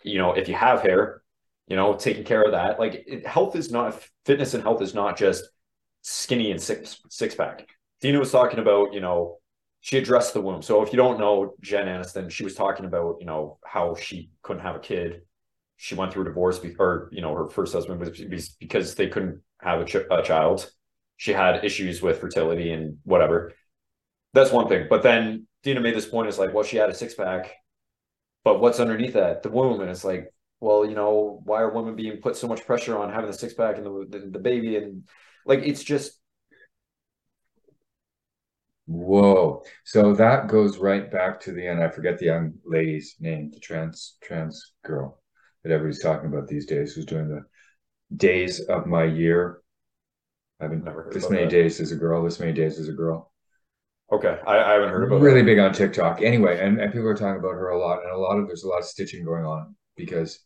You 0.03 0.17
know, 0.19 0.33
if 0.33 0.47
you 0.47 0.56
have 0.56 0.81
hair, 0.81 1.21
you 1.67 1.75
know, 1.75 1.95
taking 1.95 2.24
care 2.24 2.43
of 2.43 2.51
that. 2.51 2.79
Like 2.79 3.03
it, 3.07 3.25
health 3.25 3.55
is 3.55 3.72
not 3.72 4.01
fitness 4.25 4.53
and 4.53 4.63
health 4.63 4.81
is 4.81 4.93
not 4.93 5.17
just 5.17 5.50
skinny 6.01 6.51
and 6.51 6.62
six 6.62 7.01
six 7.10 7.36
pack. 7.36 7.67
Dina 8.01 8.19
was 8.19 8.31
talking 8.31 8.60
about, 8.60 8.93
you 8.93 9.00
know, 9.00 9.39
she 9.81 9.98
addressed 9.98 10.34
the 10.34 10.41
womb. 10.41 10.62
So 10.62 10.81
if 10.81 10.91
you 10.91 10.98
don't 10.98 11.19
know 11.19 11.53
Jen 11.62 11.88
Aniston, 11.88 12.29
she 12.29 12.43
was 12.43 12.55
talking 12.55 12.86
about, 12.86 13.17
you 13.19 13.25
know, 13.25 13.60
how 13.65 13.95
she 13.95 14.29
couldn't 14.41 14.63
have 14.63 14.75
a 14.75 14.79
kid. 14.79 15.22
She 15.77 15.95
went 15.95 16.13
through 16.13 16.24
a 16.24 16.25
divorce, 16.25 16.60
be- 16.60 16.75
or 16.79 17.10
you 17.12 17.22
know, 17.22 17.34
her 17.34 17.50
first 17.50 17.74
husband 17.74 18.00
was 18.00 18.55
because 18.60 18.95
they 18.95 19.07
couldn't 19.07 19.41
have 19.62 19.81
a, 19.81 19.86
ch- 19.86 20.07
a 20.10 20.22
child. 20.24 20.69
She 21.17 21.34
had 21.34 21.63
issues 21.63 22.01
with 22.01 22.19
fertility 22.19 22.72
and 22.72 22.98
whatever. 23.03 23.53
That's 24.34 24.51
one 24.51 24.67
thing. 24.67 24.88
But 24.89 25.03
then 25.03 25.48
Dina 25.65 25.81
made 25.81 25.95
this 25.95 26.05
point. 26.05 26.29
It's 26.29 26.38
like, 26.38 26.53
well, 26.53 26.63
she 26.63 26.77
had 26.77 26.89
a 26.89 26.93
six 26.93 27.15
pack, 27.15 27.51
but 28.45 28.62
what's 28.62 28.79
underneath 28.79 29.13
that? 29.13 29.43
The 29.43 29.50
womb. 29.50 29.81
And 29.81 29.89
it's 29.89 30.05
like, 30.05 30.31
well, 30.62 30.86
you 30.86 30.95
know, 30.95 31.41
why 31.43 31.62
are 31.62 31.74
women 31.74 31.95
being 31.95 32.22
put 32.22 32.38
so 32.38 32.48
much 32.48 32.65
pressure 32.65 32.98
on 32.98 33.12
having 33.12 33.31
the 33.31 33.38
six 33.38 33.53
pack 33.55 33.77
and 33.77 33.86
the, 33.86 34.05
the, 34.07 34.29
the 34.34 34.39
baby? 34.39 34.77
And 34.77 35.10
like, 35.45 35.60
it's 35.63 35.84
just, 35.84 36.13
Whoa. 38.88 39.63
So 39.84 40.13
that 40.13 40.48
goes 40.48 40.77
right 40.77 41.12
back 41.12 41.39
to 41.41 41.51
the 41.51 41.65
end. 41.67 41.81
I 41.84 41.89
forget 41.89 42.19
the 42.19 42.25
young 42.25 42.53
lady's 42.63 43.15
name, 43.19 43.50
the 43.51 43.60
trans 43.60 44.17
trans 44.22 44.74
girl 44.84 45.19
that 45.63 45.72
everybody's 45.72 46.03
talking 46.03 46.31
about 46.31 46.48
these 46.48 46.67
days, 46.67 46.93
who's 46.93 47.07
doing 47.07 47.27
the 47.27 47.45
days 48.15 48.60
of 48.60 48.86
my 48.86 49.03
year. 49.05 49.62
I've 50.62 50.69
been 50.69 50.84
Never 50.84 51.03
heard 51.03 51.13
this 51.13 51.31
many 51.31 51.45
that. 51.45 51.50
days 51.50 51.81
as 51.81 51.91
a 51.91 51.95
girl, 51.95 52.24
this 52.24 52.39
many 52.39 52.53
days 52.53 52.77
as 52.77 52.88
a 52.88 52.93
girl. 52.93 53.31
Okay. 54.12 54.39
I, 54.45 54.57
I 54.57 54.74
haven't 54.74 54.89
heard 54.89 55.03
about 55.03 55.21
really 55.21 55.41
that. 55.41 55.45
big 55.45 55.59
on 55.59 55.74
TikTok. 55.74 56.21
Anyway, 56.21 56.59
and, 56.59 56.79
and 56.79 56.91
people 56.91 57.07
are 57.07 57.15
talking 57.15 57.39
about 57.39 57.53
her 57.53 57.69
a 57.69 57.79
lot, 57.79 58.03
and 58.03 58.12
a 58.12 58.17
lot 58.17 58.38
of 58.38 58.47
there's 58.47 58.63
a 58.63 58.67
lot 58.67 58.79
of 58.79 58.85
stitching 58.85 59.24
going 59.25 59.45
on 59.45 59.75
because 59.95 60.39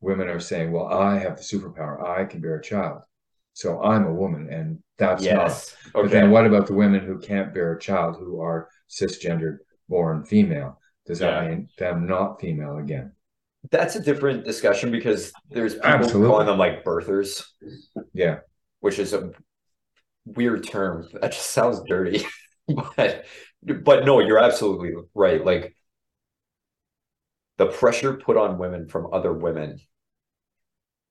women 0.00 0.28
are 0.28 0.40
saying, 0.40 0.72
Well, 0.72 0.86
I 0.86 1.18
have 1.18 1.36
the 1.36 1.42
superpower, 1.42 2.02
I 2.06 2.24
can 2.24 2.40
bear 2.40 2.56
a 2.56 2.62
child. 2.62 3.02
So 3.52 3.82
I'm 3.82 4.06
a 4.06 4.12
woman, 4.14 4.48
and 4.50 4.78
that's 4.96 5.22
not 5.24 5.30
Yes. 5.30 5.76
But 5.92 6.00
Okay. 6.04 6.12
then 6.12 6.30
what 6.30 6.46
about 6.46 6.66
the 6.66 6.74
women 6.74 7.00
who 7.00 7.18
can't 7.18 7.52
bear 7.52 7.72
a 7.74 7.78
child 7.80 8.16
who 8.18 8.40
are 8.40 8.68
cisgendered 8.88 9.58
born 9.88 10.24
female? 10.24 10.78
Does 11.06 11.18
that 11.18 11.42
Yeah. 11.42 11.48
mean 11.50 11.68
them 11.78 12.06
not 12.06 12.40
female 12.40 12.78
again? 12.78 13.12
That's 13.70 13.96
a 13.96 14.00
different 14.00 14.44
discussion 14.44 14.90
because 14.90 15.32
there's 15.50 15.74
people 15.74 15.90
Absolutely. 15.90 16.28
calling 16.28 16.46
them 16.46 16.58
like 16.58 16.84
birthers, 16.84 17.44
Yeah. 18.14 18.38
which 18.80 18.98
is 18.98 19.12
a 19.12 19.32
weird 20.24 20.64
term. 20.64 21.06
That 21.20 21.32
just 21.32 21.50
sounds 21.50 21.80
dirty. 21.86 22.24
but 22.96 23.24
but 23.62 24.04
no, 24.04 24.20
you're 24.20 24.38
absolutely 24.38 24.92
right. 25.14 25.44
Like 25.44 25.76
the 27.58 27.66
pressure 27.66 28.14
put 28.14 28.36
on 28.36 28.58
women 28.58 28.88
from 28.88 29.12
other 29.12 29.32
women 29.32 29.80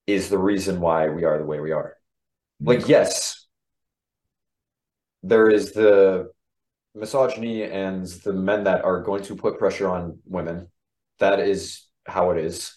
is 0.07 0.29
the 0.29 0.37
reason 0.37 0.79
why 0.79 1.09
we 1.09 1.23
are 1.23 1.37
the 1.37 1.45
way 1.45 1.59
we 1.59 1.71
are. 1.71 1.95
Like, 2.59 2.79
mm-hmm. 2.79 2.89
yes, 2.89 3.45
there 5.21 5.49
is 5.49 5.73
the 5.73 6.29
misogyny 6.95 7.63
and 7.63 8.05
the 8.07 8.33
men 8.33 8.63
that 8.63 8.83
are 8.83 9.01
going 9.01 9.23
to 9.23 9.35
put 9.35 9.59
pressure 9.59 9.89
on 9.89 10.19
women. 10.25 10.67
That 11.19 11.39
is 11.39 11.85
how 12.05 12.31
it 12.31 12.43
is. 12.43 12.75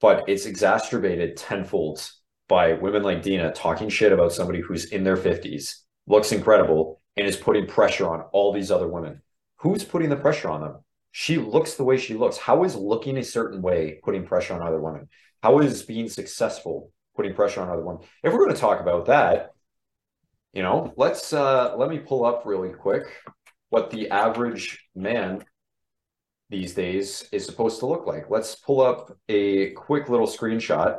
But 0.00 0.24
it's 0.28 0.46
exacerbated 0.46 1.36
tenfold 1.36 2.10
by 2.48 2.72
women 2.72 3.02
like 3.02 3.22
Dina 3.22 3.52
talking 3.52 3.88
shit 3.88 4.12
about 4.12 4.32
somebody 4.32 4.60
who's 4.60 4.86
in 4.86 5.04
their 5.04 5.16
50s, 5.16 5.76
looks 6.06 6.32
incredible, 6.32 7.00
and 7.16 7.26
is 7.26 7.36
putting 7.36 7.66
pressure 7.66 8.08
on 8.08 8.22
all 8.32 8.52
these 8.52 8.70
other 8.70 8.88
women. 8.88 9.22
Who's 9.56 9.84
putting 9.84 10.08
the 10.08 10.16
pressure 10.16 10.48
on 10.48 10.60
them? 10.60 10.76
She 11.12 11.36
looks 11.36 11.74
the 11.74 11.84
way 11.84 11.98
she 11.98 12.14
looks. 12.14 12.38
How 12.38 12.64
is 12.64 12.74
looking 12.74 13.18
a 13.18 13.24
certain 13.24 13.60
way 13.60 14.00
putting 14.02 14.24
pressure 14.24 14.54
on 14.54 14.62
other 14.62 14.80
women? 14.80 15.08
How 15.42 15.58
is 15.58 15.82
being 15.82 16.08
successful 16.08 16.90
putting 17.14 17.34
pressure 17.34 17.60
on 17.60 17.68
other 17.68 17.84
women? 17.84 18.02
If 18.22 18.32
we're 18.32 18.44
going 18.44 18.54
to 18.54 18.60
talk 18.60 18.80
about 18.80 19.06
that, 19.06 19.50
you 20.52 20.62
know, 20.62 20.92
let's 20.96 21.32
uh 21.32 21.74
let 21.76 21.88
me 21.88 21.98
pull 21.98 22.24
up 22.24 22.42
really 22.44 22.70
quick 22.70 23.04
what 23.70 23.90
the 23.90 24.10
average 24.10 24.86
man 24.94 25.42
these 26.50 26.74
days 26.74 27.26
is 27.32 27.46
supposed 27.46 27.80
to 27.80 27.86
look 27.86 28.06
like. 28.06 28.28
Let's 28.28 28.54
pull 28.54 28.82
up 28.82 29.16
a 29.28 29.70
quick 29.70 30.10
little 30.10 30.26
screenshot 30.26 30.98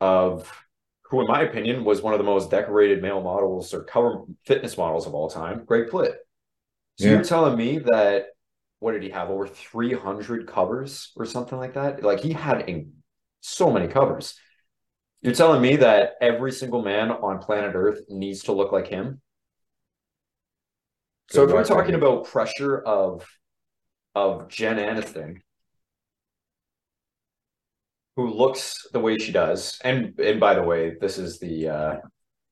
of 0.00 0.50
who, 1.10 1.20
in 1.20 1.26
my 1.26 1.42
opinion, 1.42 1.84
was 1.84 2.02
one 2.02 2.14
of 2.14 2.18
the 2.18 2.24
most 2.24 2.50
decorated 2.50 3.02
male 3.02 3.20
models 3.20 3.74
or 3.74 3.82
cover 3.82 4.22
fitness 4.46 4.78
models 4.78 5.06
of 5.06 5.14
all 5.14 5.28
time, 5.28 5.64
Greg 5.64 5.88
Plitt. 5.88 6.14
So 6.98 7.06
yeah. 7.06 7.10
you're 7.12 7.24
telling 7.24 7.58
me 7.58 7.78
that 7.78 8.26
what 8.78 8.92
did 8.92 9.02
he 9.02 9.10
have 9.10 9.28
over 9.28 9.46
300 9.46 10.46
covers 10.46 11.12
or 11.16 11.26
something 11.26 11.58
like 11.58 11.74
that? 11.74 12.02
Like 12.02 12.20
he 12.20 12.32
had 12.32 12.68
in 12.68 12.92
so 13.40 13.72
many 13.72 13.88
covers. 13.88 14.38
You're 15.20 15.34
telling 15.34 15.60
me 15.60 15.76
that 15.76 16.12
every 16.20 16.52
single 16.52 16.82
man 16.82 17.10
on 17.10 17.40
planet 17.40 17.72
Earth 17.74 18.02
needs 18.08 18.44
to 18.44 18.52
look 18.52 18.72
like 18.72 18.86
him? 18.86 19.20
So 21.30 21.44
if 21.44 21.52
we're 21.52 21.64
talking 21.64 21.94
about 21.94 22.24
pressure 22.26 22.80
of 22.80 23.26
of 24.14 24.48
Jen 24.48 24.76
Aniston, 24.76 25.40
who 28.20 28.34
looks 28.34 28.86
the 28.92 29.00
way 29.00 29.18
she 29.18 29.32
does, 29.32 29.78
and 29.84 30.18
and 30.18 30.40
by 30.40 30.54
the 30.54 30.62
way, 30.62 30.94
this 31.00 31.18
is 31.18 31.38
the 31.38 31.68
uh 31.68 31.96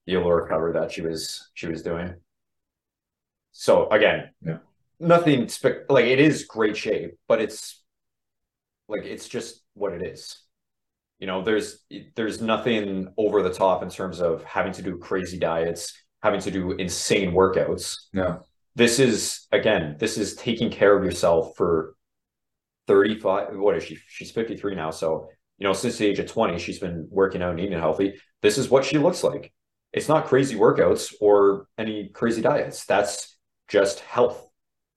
the 0.06 0.14
allure 0.14 0.46
cover 0.48 0.72
that 0.72 0.92
she 0.92 1.02
was 1.02 1.50
she 1.54 1.68
was 1.68 1.82
doing. 1.82 2.14
So 3.52 3.88
again, 3.88 4.30
yeah. 4.42 4.58
nothing 5.00 5.48
spe- 5.48 5.88
like 5.88 6.06
it 6.06 6.20
is 6.20 6.44
great 6.44 6.76
shape, 6.76 7.18
but 7.26 7.40
it's 7.40 7.82
like 8.88 9.04
it's 9.04 9.28
just 9.28 9.62
what 9.74 9.92
it 9.92 10.02
is. 10.02 10.40
You 11.18 11.26
know 11.26 11.42
there's 11.42 11.84
there's 12.14 12.40
nothing 12.40 13.12
over 13.16 13.42
the 13.42 13.52
top 13.52 13.82
in 13.82 13.90
terms 13.90 14.20
of 14.20 14.44
having 14.44 14.72
to 14.72 14.82
do 14.82 14.98
crazy 14.98 15.38
diets 15.38 15.92
having 16.22 16.40
to 16.40 16.50
do 16.50 16.72
insane 16.72 17.32
workouts. 17.32 17.94
No 18.12 18.40
this 18.78 19.00
is 19.00 19.46
again 19.50 19.96
this 19.98 20.16
is 20.16 20.36
taking 20.36 20.70
care 20.70 20.96
of 20.96 21.04
yourself 21.04 21.56
for 21.56 21.96
35 22.86 23.58
what 23.58 23.76
is 23.76 23.82
she? 23.82 23.98
She's 24.06 24.30
53 24.30 24.76
now 24.76 24.90
so 24.90 25.28
you 25.58 25.66
know 25.66 25.72
since 25.72 25.98
the 25.98 26.06
age 26.06 26.18
of 26.18 26.26
20 26.26 26.58
she's 26.58 26.78
been 26.78 27.06
working 27.10 27.42
out 27.42 27.50
and 27.50 27.60
eating 27.60 27.78
healthy 27.78 28.14
this 28.42 28.58
is 28.58 28.70
what 28.70 28.84
she 28.84 28.98
looks 28.98 29.22
like 29.22 29.52
it's 29.92 30.08
not 30.08 30.26
crazy 30.26 30.56
workouts 30.56 31.14
or 31.20 31.66
any 31.76 32.08
crazy 32.08 32.42
diets 32.42 32.84
that's 32.86 33.36
just 33.68 34.00
health 34.00 34.48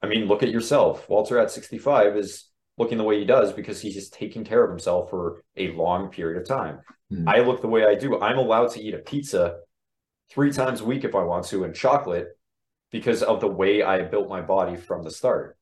i 0.02 0.08
mean 0.08 0.26
look 0.26 0.44
at 0.44 0.50
yourself 0.50 1.08
walter 1.10 1.38
at 1.40 1.52
65 1.52 2.16
is 2.18 2.52
looking 2.78 2.98
the 2.98 3.04
way 3.04 3.20
he 3.20 3.26
does 3.26 3.54
because 3.54 3.80
he's 3.80 3.94
just 3.94 4.14
taking 4.14 4.44
care 4.44 4.64
of 4.64 4.70
himself 4.70 5.10
for 5.10 5.44
a 5.56 5.72
long 5.74 6.10
period 6.10 6.42
of 6.42 6.48
time. 6.48 6.80
Mm. 7.12 7.28
I 7.28 7.42
look 7.42 7.62
the 7.62 7.68
way 7.68 7.86
I 7.86 7.94
do. 7.94 8.20
I'm 8.20 8.40
allowed 8.40 8.72
to 8.72 8.82
eat 8.82 8.96
a 8.96 9.00
pizza 9.00 9.58
three 10.32 10.52
times 10.52 10.82
a 10.82 10.86
week 10.86 11.04
if 11.04 11.14
I 11.14 11.22
want 11.24 11.46
to 11.48 11.64
and 11.64 11.76
chocolate 11.76 12.30
because 12.92 13.22
of 13.22 13.40
the 13.40 13.48
way 13.48 13.84
I 13.84 14.02
built 14.02 14.30
my 14.30 14.42
body 14.42 14.78
from 14.78 15.04
the 15.04 15.12
start. 15.12 15.58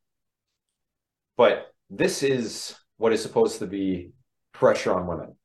But 1.36 1.74
this 1.90 2.24
is 2.24 2.76
what 2.98 3.12
is 3.12 3.22
supposed 3.22 3.60
to 3.60 3.68
be 3.68 4.12
pressure 4.54 4.94
on 4.94 5.08
women. 5.08 5.36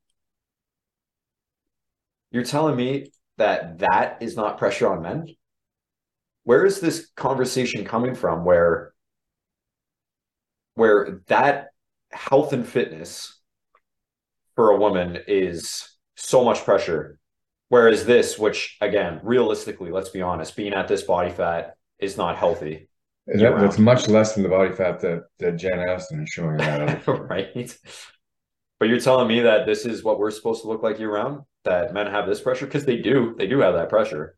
You're 2.31 2.43
telling 2.43 2.75
me 2.75 3.11
that 3.37 3.79
that 3.79 4.17
is 4.21 4.35
not 4.35 4.57
pressure 4.57 4.91
on 4.91 5.01
men? 5.01 5.27
Where 6.43 6.65
is 6.65 6.79
this 6.79 7.09
conversation 7.15 7.85
coming 7.85 8.15
from 8.15 8.45
where 8.45 8.93
where 10.75 11.21
that 11.27 11.69
health 12.11 12.53
and 12.53 12.67
fitness 12.67 13.39
for 14.55 14.71
a 14.71 14.77
woman 14.77 15.19
is 15.27 15.89
so 16.15 16.43
much 16.43 16.63
pressure. 16.63 17.19
Whereas 17.69 18.05
this, 18.05 18.37
which 18.39 18.77
again, 18.81 19.19
realistically, 19.23 19.91
let's 19.91 20.09
be 20.09 20.21
honest, 20.21 20.55
being 20.55 20.73
at 20.73 20.87
this 20.87 21.03
body 21.03 21.31
fat 21.31 21.75
is 21.99 22.15
not 22.17 22.37
healthy. 22.37 22.89
That, 23.27 23.59
that's 23.59 23.79
much 23.79 24.07
less 24.07 24.35
than 24.35 24.43
the 24.43 24.49
body 24.49 24.71
fat 24.73 24.99
that, 25.01 25.23
that 25.39 25.57
Jen 25.57 25.79
Aniston 25.79 26.23
is 26.23 26.29
showing 26.29 26.57
that 26.57 27.07
right. 27.07 27.75
But 28.79 28.89
you're 28.89 28.99
telling 28.99 29.27
me 29.27 29.41
that 29.41 29.65
this 29.65 29.85
is 29.85 30.03
what 30.03 30.19
we're 30.19 30.31
supposed 30.31 30.61
to 30.63 30.67
look 30.67 30.83
like 30.83 30.99
year 30.99 31.13
round? 31.13 31.41
That 31.63 31.93
men 31.93 32.07
have 32.07 32.27
this 32.27 32.41
pressure? 32.41 32.65
Because 32.65 32.85
they 32.85 32.97
do. 32.97 33.35
They 33.37 33.47
do 33.47 33.59
have 33.59 33.73
that 33.75 33.89
pressure. 33.89 34.37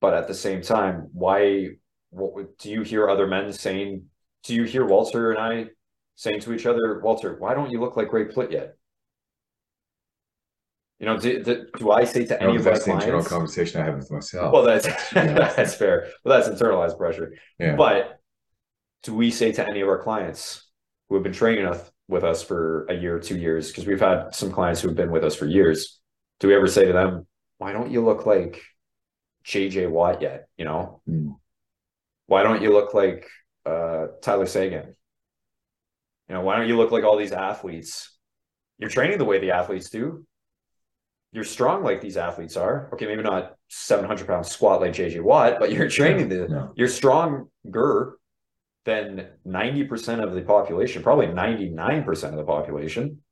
But 0.00 0.14
at 0.14 0.28
the 0.28 0.34
same 0.34 0.62
time, 0.62 1.08
why 1.12 1.70
what 2.10 2.58
do 2.58 2.70
you 2.70 2.82
hear 2.82 3.08
other 3.08 3.26
men 3.26 3.52
saying? 3.52 4.04
Do 4.44 4.54
you 4.54 4.64
hear 4.64 4.84
Walter 4.84 5.30
and 5.30 5.40
I 5.40 5.70
saying 6.16 6.40
to 6.40 6.52
each 6.52 6.66
other, 6.66 7.00
Walter, 7.00 7.36
why 7.38 7.54
don't 7.54 7.70
you 7.70 7.80
look 7.80 7.96
like 7.96 8.08
Greg 8.08 8.30
Plitt 8.30 8.52
yet? 8.52 8.76
You 10.98 11.06
know, 11.06 11.18
do, 11.18 11.42
do, 11.42 11.66
do 11.78 11.90
I 11.90 12.04
say 12.04 12.26
to 12.26 12.40
any 12.40 12.52
no, 12.52 12.58
of 12.58 12.64
my 12.64 12.70
clients? 12.70 12.84
That's 12.84 12.84
the 12.84 12.92
internal 12.92 13.24
conversation 13.24 13.80
I 13.80 13.84
have 13.86 13.96
with 13.96 14.10
myself. 14.10 14.52
Well, 14.52 14.62
that's 14.62 14.86
that's 15.12 15.74
fair. 15.74 16.08
Well, 16.24 16.38
that's 16.40 16.48
internalized 16.48 16.98
pressure. 16.98 17.34
Yeah. 17.58 17.76
But 17.76 18.20
do 19.02 19.14
we 19.14 19.30
say 19.30 19.52
to 19.52 19.68
any 19.68 19.80
of 19.80 19.88
our 19.88 20.02
clients 20.02 20.68
who 21.12 21.16
have 21.16 21.24
been 21.24 21.32
training 21.34 21.66
us 21.66 21.90
with 22.08 22.24
us 22.24 22.42
for 22.42 22.86
a 22.86 22.94
year, 22.94 23.18
two 23.18 23.36
years, 23.36 23.68
because 23.68 23.84
we've 23.84 24.00
had 24.00 24.34
some 24.34 24.50
clients 24.50 24.80
who 24.80 24.88
have 24.88 24.96
been 24.96 25.10
with 25.10 25.22
us 25.22 25.34
for 25.34 25.44
years, 25.44 26.00
do 26.40 26.48
we 26.48 26.54
ever 26.54 26.66
say 26.66 26.86
to 26.86 26.92
them, 26.94 27.26
"Why 27.58 27.74
don't 27.74 27.90
you 27.90 28.02
look 28.02 28.24
like 28.24 28.62
JJ 29.44 29.90
Watt 29.90 30.22
yet?" 30.22 30.48
You 30.56 30.64
know, 30.64 31.02
mm 31.06 31.36
why 32.28 32.42
don't 32.42 32.62
you 32.62 32.72
look 32.72 32.94
like 32.94 33.28
uh, 33.66 34.06
Tyler 34.22 34.46
Seguin? 34.46 34.94
You 36.28 36.34
know, 36.34 36.40
why 36.40 36.56
don't 36.56 36.66
you 36.66 36.78
look 36.78 36.90
like 36.90 37.04
all 37.04 37.18
these 37.18 37.32
athletes? 37.32 38.16
You're 38.78 38.88
training 38.88 39.18
the 39.18 39.26
way 39.26 39.38
the 39.38 39.50
athletes 39.50 39.90
do. 39.90 40.24
You're 41.32 41.44
strong 41.44 41.82
like 41.82 42.00
these 42.00 42.16
athletes 42.16 42.56
are. 42.56 42.88
Okay, 42.94 43.04
maybe 43.04 43.22
not 43.22 43.56
700 43.68 44.26
pound 44.26 44.46
squat 44.46 44.80
like 44.80 44.94
JJ 44.94 45.20
Watt, 45.20 45.58
but 45.58 45.72
you're 45.72 45.90
training 45.90 46.30
the. 46.30 46.48
No. 46.48 46.72
You're 46.74 46.88
stronger 46.88 48.16
than 48.84 49.28
90% 49.46 50.22
of 50.22 50.34
the 50.34 50.42
population, 50.42 51.02
probably 51.02 51.26
99% 51.26 52.24
of 52.24 52.36
the 52.36 52.44
population. 52.44 53.22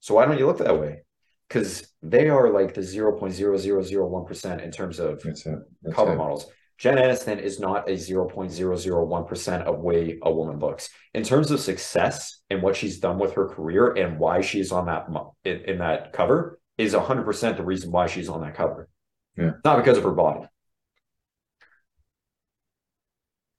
So 0.00 0.14
why 0.14 0.24
don't 0.24 0.38
you 0.38 0.46
look 0.46 0.58
that 0.58 0.80
way? 0.80 1.02
Because 1.48 1.92
they 2.02 2.28
are 2.28 2.50
like 2.50 2.74
the 2.74 2.80
0.0001% 2.80 4.62
in 4.62 4.70
terms 4.70 4.98
of 4.98 5.22
That's. 5.22 5.44
That's 5.82 5.94
cover 5.94 6.12
it. 6.12 6.16
models. 6.16 6.50
Jen 6.78 6.96
Aniston 6.96 7.40
is 7.40 7.58
not 7.58 7.88
a 7.88 7.94
0.001% 7.94 9.62
of 9.62 9.80
way 9.80 10.18
a 10.22 10.32
woman 10.32 10.60
looks. 10.60 10.88
In 11.12 11.24
terms 11.24 11.50
of 11.50 11.58
success 11.58 12.40
and 12.50 12.62
what 12.62 12.76
she's 12.76 13.00
done 13.00 13.18
with 13.18 13.32
her 13.34 13.48
career 13.48 13.94
and 13.94 14.18
why 14.18 14.40
she's 14.40 14.70
on 14.70 14.86
that 14.86 15.08
in, 15.44 15.56
in 15.62 15.78
that 15.78 16.12
cover 16.12 16.60
is 16.78 16.94
100% 16.94 17.56
the 17.56 17.64
reason 17.64 17.90
why 17.90 18.06
she's 18.06 18.28
on 18.28 18.42
that 18.42 18.54
cover. 18.54 18.88
Yeah. 19.36 19.52
Not 19.64 19.78
because 19.78 19.98
of 19.98 20.04
her 20.04 20.12
body. 20.12 20.46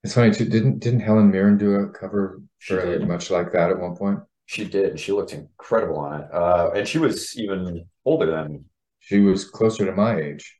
It's 0.03 0.13
funny 0.13 0.31
too. 0.31 0.45
Didn't 0.45 0.79
didn't 0.79 1.01
Helen 1.01 1.29
Mirren 1.29 1.57
do 1.57 1.75
a 1.75 1.89
cover 1.89 2.41
fairly 2.59 3.05
much 3.05 3.29
like 3.29 3.51
that 3.51 3.69
at 3.69 3.79
one 3.79 3.95
point? 3.95 4.19
She 4.45 4.65
did. 4.65 4.99
She 4.99 5.11
looked 5.11 5.33
incredible 5.33 5.99
on 5.99 6.21
it. 6.21 6.33
Uh, 6.33 6.71
and 6.75 6.87
she 6.87 6.97
was 6.97 7.37
even 7.37 7.85
older 8.05 8.31
than. 8.31 8.65
She 9.01 9.19
was 9.19 9.45
closer 9.45 9.85
to 9.85 9.91
my 9.91 10.19
age. 10.19 10.57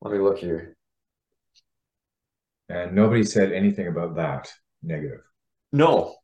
Let 0.00 0.12
me 0.12 0.20
look 0.20 0.38
here 0.38 0.76
and 2.70 2.94
nobody 2.94 3.24
said 3.24 3.52
anything 3.52 3.88
about 3.88 4.14
that 4.14 4.50
negative. 4.82 5.20
No, 5.72 6.16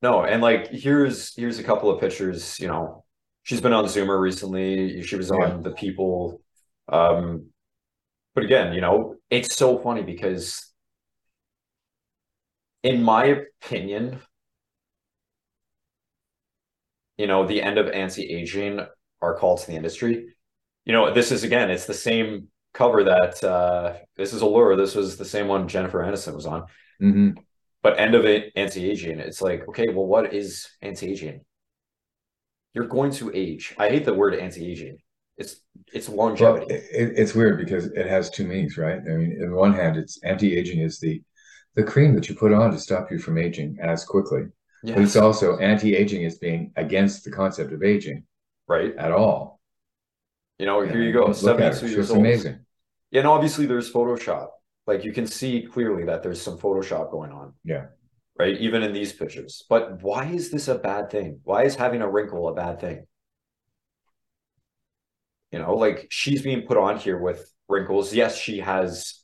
no, 0.00 0.24
and 0.24 0.42
like 0.42 0.68
here's 0.68 1.34
here's 1.36 1.58
a 1.58 1.62
couple 1.62 1.90
of 1.90 2.00
pictures. 2.00 2.58
You 2.58 2.68
know, 2.68 3.04
she's 3.42 3.60
been 3.60 3.72
on 3.72 3.84
Zoomer 3.84 4.20
recently. 4.20 5.02
She 5.02 5.16
was 5.16 5.30
on 5.30 5.40
yeah. 5.40 5.56
the 5.62 5.72
People. 5.72 6.40
Um, 6.88 7.46
but 8.34 8.44
again, 8.44 8.72
you 8.72 8.80
know, 8.80 9.16
it's 9.30 9.54
so 9.54 9.78
funny 9.78 10.02
because, 10.02 10.71
in 12.82 13.02
my 13.02 13.24
opinion, 13.26 14.20
you 17.16 17.26
know, 17.26 17.46
the 17.46 17.62
end 17.62 17.78
of 17.78 17.88
anti-aging 17.88 18.80
are 19.20 19.36
calls 19.36 19.62
to 19.64 19.70
the 19.70 19.76
industry. 19.76 20.34
You 20.84 20.92
know, 20.92 21.12
this 21.12 21.30
is 21.30 21.44
again, 21.44 21.70
it's 21.70 21.86
the 21.86 21.94
same 21.94 22.48
cover 22.74 23.04
that 23.04 23.42
uh, 23.44 23.94
this 24.16 24.32
is 24.32 24.42
Allure. 24.42 24.76
This 24.76 24.94
was 24.94 25.16
the 25.16 25.24
same 25.24 25.46
one 25.46 25.68
Jennifer 25.68 26.00
Aniston 26.02 26.34
was 26.34 26.46
on. 26.46 26.62
Mm-hmm. 27.00 27.30
But 27.82 27.98
end 27.98 28.14
of 28.14 28.24
it, 28.24 28.52
anti-aging. 28.56 29.18
It's 29.18 29.42
like, 29.42 29.68
okay, 29.68 29.88
well, 29.88 30.06
what 30.06 30.32
is 30.32 30.68
anti-aging? 30.80 31.40
You're 32.74 32.86
going 32.86 33.10
to 33.12 33.30
age. 33.34 33.74
I 33.78 33.88
hate 33.90 34.04
the 34.04 34.14
word 34.14 34.34
anti-aging. 34.34 34.98
It's 35.36 35.56
it's 35.92 36.08
Well, 36.08 36.28
longevity. 36.28 36.74
it, 36.74 37.12
it's 37.16 37.34
weird 37.34 37.58
because 37.58 37.86
it 37.86 38.06
has 38.06 38.30
two 38.30 38.46
meanings, 38.46 38.78
right? 38.78 38.98
I 38.98 39.10
mean, 39.16 39.32
in 39.40 39.54
one 39.54 39.72
hand, 39.72 39.96
it's 39.96 40.22
anti-aging 40.22 40.80
is 40.80 40.98
the 41.00 41.22
the 41.74 41.82
cream 41.82 42.14
that 42.14 42.28
you 42.28 42.34
put 42.34 42.52
on 42.52 42.70
to 42.70 42.78
stop 42.78 43.10
you 43.10 43.18
from 43.18 43.38
aging 43.38 43.78
as 43.80 44.04
quickly. 44.04 44.44
But 44.84 44.98
it's 44.98 45.16
also 45.16 45.58
anti-aging 45.58 46.22
is 46.22 46.38
being 46.38 46.72
against 46.76 47.24
the 47.24 47.30
concept 47.30 47.72
of 47.72 47.84
aging 47.84 48.24
right. 48.66 48.94
at 48.96 49.12
all. 49.12 49.60
You 50.58 50.66
know, 50.66 50.80
here 50.82 51.02
you 51.02 51.12
go, 51.12 51.26
Look 51.26 51.60
at 51.60 51.72
her. 51.72 51.72
72 51.72 51.88
She 51.88 51.94
years 51.94 52.10
old. 52.10 52.20
amazing. 52.20 52.58
And 53.12 53.26
obviously 53.26 53.66
there's 53.66 53.92
Photoshop. 53.92 54.48
Like 54.86 55.04
you 55.04 55.12
can 55.12 55.26
see 55.26 55.62
clearly 55.62 56.04
that 56.04 56.22
there's 56.22 56.40
some 56.40 56.58
Photoshop 56.58 57.10
going 57.10 57.30
on. 57.30 57.52
Yeah. 57.64 57.86
Right. 58.38 58.58
Even 58.58 58.82
in 58.82 58.92
these 58.92 59.12
pictures. 59.12 59.62
But 59.68 60.02
why 60.02 60.26
is 60.26 60.50
this 60.50 60.66
a 60.66 60.74
bad 60.74 61.10
thing? 61.10 61.40
Why 61.44 61.64
is 61.64 61.76
having 61.76 62.00
a 62.02 62.10
wrinkle 62.10 62.48
a 62.48 62.54
bad 62.54 62.80
thing? 62.80 63.06
You 65.52 65.60
know, 65.60 65.74
like 65.74 66.08
she's 66.10 66.42
being 66.42 66.62
put 66.62 66.78
on 66.78 66.96
here 66.98 67.18
with 67.18 67.52
wrinkles. 67.68 68.12
Yes, 68.12 68.36
she 68.36 68.58
has 68.60 69.21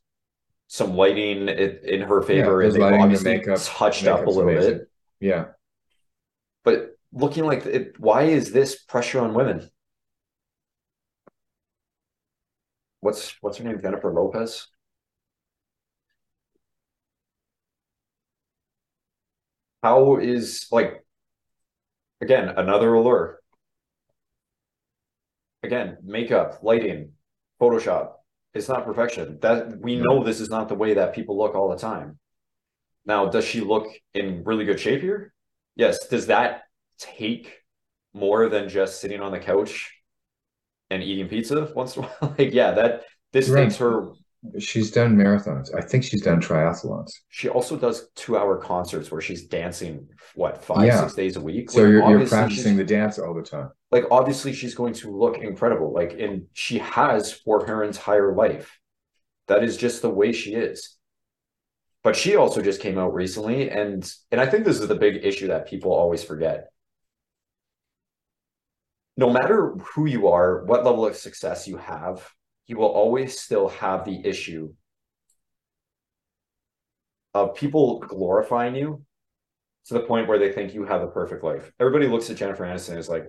some 0.68 0.94
lighting 0.94 1.48
in 1.48 2.02
her 2.02 2.22
favor, 2.22 2.62
those 2.62 2.74
and 2.74 2.84
they've 2.84 3.00
obviously 3.00 3.38
makeup- 3.38 3.58
touched 3.64 4.06
up 4.06 4.26
a 4.26 4.30
little 4.30 4.48
amazing. 4.50 4.78
bit. 4.78 4.90
Yeah. 5.20 5.46
But 6.62 6.96
looking 7.12 7.44
like 7.44 7.64
it, 7.66 7.98
why 7.98 8.24
is 8.24 8.52
this 8.52 8.76
pressure 8.84 9.20
on 9.20 9.34
women? 9.34 9.68
What's 13.00 13.34
what's 13.40 13.56
her 13.58 13.64
name? 13.64 13.80
Jennifer 13.80 14.12
Lopez. 14.12 14.68
How 19.82 20.16
is 20.18 20.66
like 20.70 21.04
again 22.20 22.48
another 22.48 22.92
allure? 22.94 23.40
Again, 25.62 25.98
makeup, 26.04 26.60
lighting, 26.62 27.12
Photoshop. 27.60 28.12
It's 28.54 28.68
not 28.68 28.84
perfection. 28.84 29.38
That 29.42 29.78
we 29.80 29.96
know 29.96 30.24
this 30.24 30.40
is 30.40 30.48
not 30.50 30.68
the 30.68 30.74
way 30.74 30.94
that 30.94 31.14
people 31.14 31.36
look 31.36 31.54
all 31.54 31.68
the 31.68 31.76
time. 31.76 32.18
Now, 33.04 33.26
does 33.26 33.44
she 33.44 33.60
look 33.60 33.88
in 34.14 34.42
really 34.44 34.64
good 34.64 34.80
shape 34.80 35.00
here? 35.00 35.32
Yes. 35.76 36.08
Does 36.08 36.26
that 36.26 36.62
take 36.98 37.58
more 38.12 38.48
than 38.48 38.68
just 38.68 39.00
sitting 39.00 39.20
on 39.20 39.32
the 39.32 39.38
couch 39.38 39.94
and 40.90 41.02
eating 41.02 41.28
pizza 41.28 41.70
once 41.74 41.96
in 41.96 42.04
a 42.04 42.06
while? 42.06 42.34
Like, 42.38 42.52
yeah, 42.52 42.72
that 42.72 43.04
this 43.32 43.48
Right. 43.48 43.64
takes 43.64 43.76
her. 43.76 44.12
She's 44.60 44.92
done 44.92 45.16
marathons. 45.16 45.74
I 45.74 45.80
think 45.80 46.04
she's 46.04 46.22
done 46.22 46.40
triathlons. 46.40 47.10
She 47.28 47.48
also 47.48 47.76
does 47.76 48.08
two-hour 48.14 48.58
concerts 48.58 49.10
where 49.10 49.20
she's 49.20 49.46
dancing 49.46 50.08
what 50.36 50.64
five, 50.64 50.86
Yeah. 50.86 51.00
six 51.00 51.14
days 51.14 51.36
a 51.36 51.40
week. 51.40 51.70
So 51.70 51.82
Like, 51.82 51.90
you're, 51.90 52.10
you're 52.18 52.26
practicing 52.28 52.76
the 52.76 52.84
dance 52.84 53.18
all 53.18 53.34
the 53.34 53.42
time. 53.42 53.70
like 53.90 54.04
obviously 54.12 54.52
she's 54.52 54.74
going 54.76 54.94
to 54.94 55.10
look 55.10 55.38
incredible. 55.38 55.92
Like, 55.92 56.12
and 56.20 56.46
she 56.52 56.78
has 56.78 57.32
for 57.32 57.66
her 57.66 57.82
entire 57.82 58.34
life. 58.34 58.78
That 59.48 59.64
is 59.64 59.76
just 59.76 60.02
the 60.02 60.10
way 60.10 60.30
she 60.32 60.54
is. 60.54 60.96
But 62.04 62.14
she 62.14 62.36
also 62.36 62.62
just 62.62 62.80
came 62.80 62.96
out 62.96 63.12
recently, 63.12 63.70
and 63.70 64.08
and 64.30 64.40
I 64.40 64.46
think 64.46 64.64
this 64.64 64.78
is 64.78 64.86
the 64.86 64.94
big 64.94 65.24
issue 65.24 65.48
that 65.48 65.66
people 65.66 65.92
always 65.92 66.22
forget. 66.22 66.68
No 69.16 69.30
matter 69.30 69.74
who 69.94 70.06
you 70.06 70.28
are, 70.28 70.64
what 70.64 70.84
level 70.84 71.04
of 71.04 71.16
success 71.16 71.66
you 71.66 71.76
have, 71.76 72.30
you 72.68 72.76
will 72.76 72.86
always 72.86 73.40
still 73.40 73.68
have 73.68 74.04
the 74.04 74.20
issue 74.24 74.72
of 77.34 77.54
people 77.54 77.98
glorifying 78.00 78.76
you 78.76 79.02
to 79.86 79.94
the 79.94 80.00
point 80.00 80.28
where 80.28 80.38
they 80.38 80.52
think 80.52 80.74
you 80.74 80.84
have 80.84 81.00
the 81.00 81.06
perfect 81.08 81.42
life. 81.42 81.72
Everybody 81.80 82.06
looks 82.06 82.30
at 82.30 82.36
Jennifer 82.36 82.64
Aniston 82.64 82.96
as 82.96 83.08
like 83.08 83.24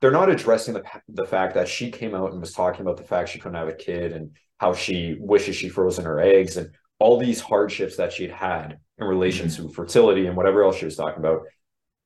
they're 0.00 0.10
not 0.10 0.28
addressing 0.28 0.74
the 0.74 0.82
the 1.08 1.24
fact 1.24 1.54
that 1.54 1.68
she 1.68 1.90
came 1.90 2.14
out 2.14 2.32
and 2.32 2.40
was 2.40 2.52
talking 2.52 2.82
about 2.82 2.96
the 2.96 3.04
fact 3.04 3.28
she 3.28 3.38
couldn't 3.38 3.58
have 3.58 3.68
a 3.68 3.74
kid 3.74 4.12
and 4.12 4.36
how 4.58 4.74
she 4.74 5.16
wishes 5.18 5.56
she 5.56 5.68
frozen 5.68 6.04
her 6.04 6.20
eggs 6.20 6.56
and 6.56 6.70
all 6.98 7.18
these 7.18 7.40
hardships 7.40 7.96
that 7.96 8.12
she'd 8.12 8.30
had 8.30 8.78
in 8.98 9.06
relation 9.06 9.46
mm-hmm. 9.46 9.68
to 9.68 9.72
fertility 9.72 10.26
and 10.26 10.36
whatever 10.36 10.64
else 10.64 10.76
she 10.76 10.84
was 10.84 10.96
talking 10.96 11.20
about. 11.20 11.42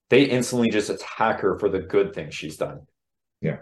They 0.09 0.25
instantly 0.25 0.71
just 0.71 0.91
attack 0.91 1.41
her 1.41 1.59
for 1.59 1.69
the 1.69 1.81
good 1.81 2.15
things 2.15 2.35
she's 2.35 2.57
done. 2.57 2.83
Yeah. 3.41 3.59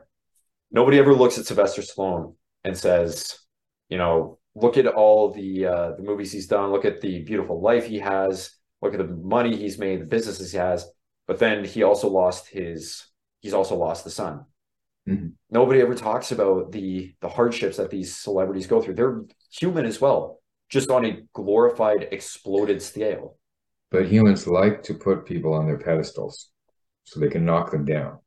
Nobody 0.71 0.99
ever 0.99 1.15
looks 1.15 1.39
at 1.39 1.47
Sylvester 1.47 1.83
Stallone 1.83 2.35
and 2.65 2.77
says, 2.77 3.39
you 3.89 3.99
know, 3.99 4.39
look 4.55 4.77
at 4.77 4.87
all 4.87 5.31
the 5.33 5.67
uh, 5.67 5.93
the 5.97 6.03
movies 6.03 6.33
he's 6.33 6.47
done, 6.47 6.71
look 6.71 6.85
at 6.85 7.01
the 7.01 7.23
beautiful 7.25 7.61
life 7.61 7.87
he 7.87 7.99
has, 7.99 8.51
look 8.83 8.95
at 8.95 8.99
the 8.99 9.15
money 9.15 9.57
he's 9.57 9.79
made, 9.79 10.01
the 10.01 10.07
businesses 10.07 10.53
he 10.53 10.59
has. 10.59 10.87
But 11.27 11.39
then 11.39 11.65
he 11.65 11.83
also 11.83 12.09
lost 12.09 12.49
his 12.49 13.07
he's 13.41 13.55
also 13.55 13.77
lost 13.77 14.05
the 14.05 14.11
son. 14.11 14.45
Mhm. 15.09 15.33
Nobody 15.51 15.81
ever 15.81 15.95
talks 15.95 16.33
about 16.33 16.73
the 16.73 17.15
the 17.21 17.29
hardships 17.29 17.77
that 17.77 17.91
these 17.91 18.17
celebrities 18.17 18.67
go 18.67 18.81
through. 18.81 18.95
They're 18.95 19.23
human 19.51 19.85
as 19.85 20.01
well, 20.01 20.41
just 20.69 20.91
on 20.91 21.05
a 21.05 21.23
glorified, 21.33 22.09
exploded 22.11 22.81
scale. 22.81 23.37
But 23.91 24.07
humans 24.07 24.47
like 24.47 24.83
to 24.85 24.95
put 24.95 25.27
people 25.27 25.53
on 25.53 25.67
their 25.67 25.79
pedestals 25.79 26.51
so 27.05 27.21
they 27.21 27.29
can 27.29 27.45
knock 27.45 27.71
them 27.71 27.85
down. 27.85 28.19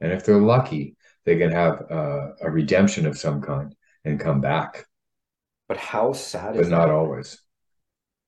And 0.00 0.12
if 0.12 0.24
they're 0.24 0.38
lucky, 0.38 0.96
they 1.24 1.36
can 1.38 1.50
have 1.50 1.90
uh, 1.90 2.32
a 2.42 2.50
redemption 2.50 3.06
of 3.06 3.18
some 3.18 3.40
kind 3.42 3.74
and 4.04 4.20
come 4.20 4.40
back, 4.40 4.86
But 5.68 5.76
how 5.76 6.12
sad 6.14 6.56
but 6.56 6.60
is 6.62 6.70
not 6.70 6.86
that? 6.86 6.94
always. 6.94 7.42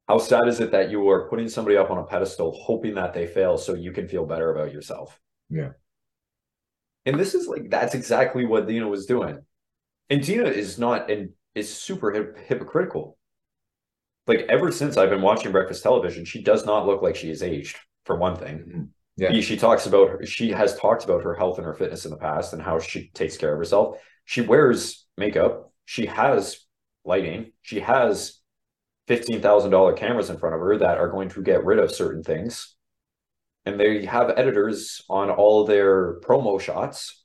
How 0.08 0.18
sad 0.18 0.48
is 0.48 0.58
it 0.60 0.72
that 0.72 0.90
you 0.90 1.08
are 1.10 1.28
putting 1.28 1.48
somebody 1.48 1.76
up 1.76 1.90
on 1.90 1.98
a 1.98 2.04
pedestal, 2.04 2.52
hoping 2.52 2.94
that 2.94 3.14
they 3.14 3.26
fail 3.26 3.56
so 3.58 3.74
you 3.74 3.92
can 3.92 4.08
feel 4.08 4.26
better 4.26 4.50
about 4.52 4.72
yourself? 4.72 5.20
Yeah. 5.48 5.72
And 7.04 7.18
this 7.18 7.34
is 7.34 7.46
like 7.46 7.70
that's 7.70 7.94
exactly 7.94 8.44
what 8.44 8.66
Dina 8.66 8.88
was 8.88 9.06
doing. 9.06 9.38
And 10.10 10.22
Dina 10.22 10.44
is 10.46 10.78
not 10.78 11.10
and 11.10 11.30
is 11.54 11.74
super 11.74 12.12
hip- 12.12 12.38
hypocritical. 12.46 13.18
Like 14.26 14.40
ever 14.48 14.72
since 14.72 14.96
I've 14.96 15.10
been 15.10 15.22
watching 15.22 15.52
breakfast 15.52 15.82
television, 15.82 16.24
she 16.24 16.42
does 16.42 16.66
not 16.66 16.86
look 16.86 17.02
like 17.02 17.16
she 17.16 17.30
is 17.30 17.42
aged, 17.42 17.78
for 18.04 18.16
one 18.16 18.36
thing. 18.36 18.58
Mhm. 18.58 18.88
Yeah. 19.16 19.40
She, 19.40 19.56
talks 19.56 19.86
about 19.86 20.10
her, 20.10 20.26
she 20.26 20.50
has 20.50 20.78
talked 20.78 21.04
about 21.04 21.22
her 21.22 21.34
health 21.34 21.56
and 21.56 21.66
her 21.66 21.74
fitness 21.74 22.04
in 22.04 22.10
the 22.10 22.18
past 22.18 22.52
and 22.52 22.60
how 22.60 22.78
she 22.78 23.08
takes 23.14 23.36
care 23.36 23.52
of 23.52 23.58
herself. 23.58 23.98
She 24.26 24.42
wears 24.42 25.06
makeup, 25.16 25.72
she 25.86 26.06
has 26.06 26.66
lighting, 27.04 27.52
she 27.62 27.80
has 27.80 28.40
$15,000 29.08 29.96
cameras 29.96 30.30
in 30.30 30.36
front 30.36 30.54
of 30.54 30.60
her 30.60 30.76
that 30.78 30.98
are 30.98 31.08
going 31.08 31.28
to 31.30 31.42
get 31.42 31.64
rid 31.64 31.78
of 31.78 31.90
certain 31.90 32.22
things. 32.22 32.74
And 33.64 33.80
they 33.80 34.04
have 34.04 34.30
editors 34.36 35.02
on 35.08 35.30
all 35.30 35.64
their 35.64 36.20
promo 36.20 36.60
shots 36.60 37.24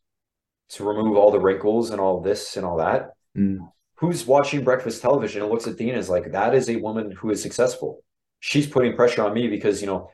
to 0.69 0.84
remove 0.84 1.17
all 1.17 1.32
the 1.32 1.39
wrinkles 1.39 1.91
and 1.91 1.99
all 1.99 2.21
this 2.21 2.56
and 2.56 2.65
all 2.65 2.77
that. 2.77 3.12
Mm. 3.38 3.69
Who's 3.95 4.25
watching 4.25 4.63
breakfast 4.63 5.01
television 5.01 5.41
and 5.43 5.51
looks 5.51 5.67
at 5.67 5.77
Dina 5.77 5.97
as 5.97 6.10
like, 6.10 6.32
that 6.32 6.56
is 6.56 6.69
a 6.69 6.77
woman 6.77 7.12
who 7.12 7.30
is 7.30 7.41
successful. 7.41 8.04
She's 8.39 8.65
putting 8.65 8.95
pressure 8.95 9.23
on 9.23 9.34
me 9.34 9.47
because, 9.47 9.82
you 9.82 9.88
know, 9.88 10.10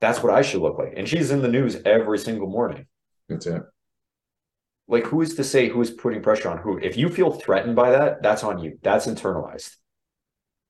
that's 0.00 0.22
what 0.22 0.32
I 0.34 0.42
should 0.42 0.60
look 0.62 0.78
like. 0.78 0.94
And 0.96 1.08
she's 1.08 1.30
in 1.30 1.42
the 1.42 1.48
news 1.48 1.76
every 1.84 2.18
single 2.18 2.48
morning. 2.48 2.86
That's 3.28 3.46
it. 3.46 3.62
Like, 4.88 5.04
who 5.04 5.20
is 5.20 5.34
to 5.34 5.44
say 5.44 5.68
who 5.68 5.80
is 5.80 5.90
putting 5.90 6.22
pressure 6.22 6.48
on 6.48 6.58
who? 6.58 6.78
If 6.78 6.96
you 6.96 7.08
feel 7.08 7.32
threatened 7.32 7.74
by 7.74 7.90
that, 7.90 8.22
that's 8.22 8.44
on 8.44 8.58
you. 8.58 8.78
That's 8.82 9.06
internalized. 9.06 9.74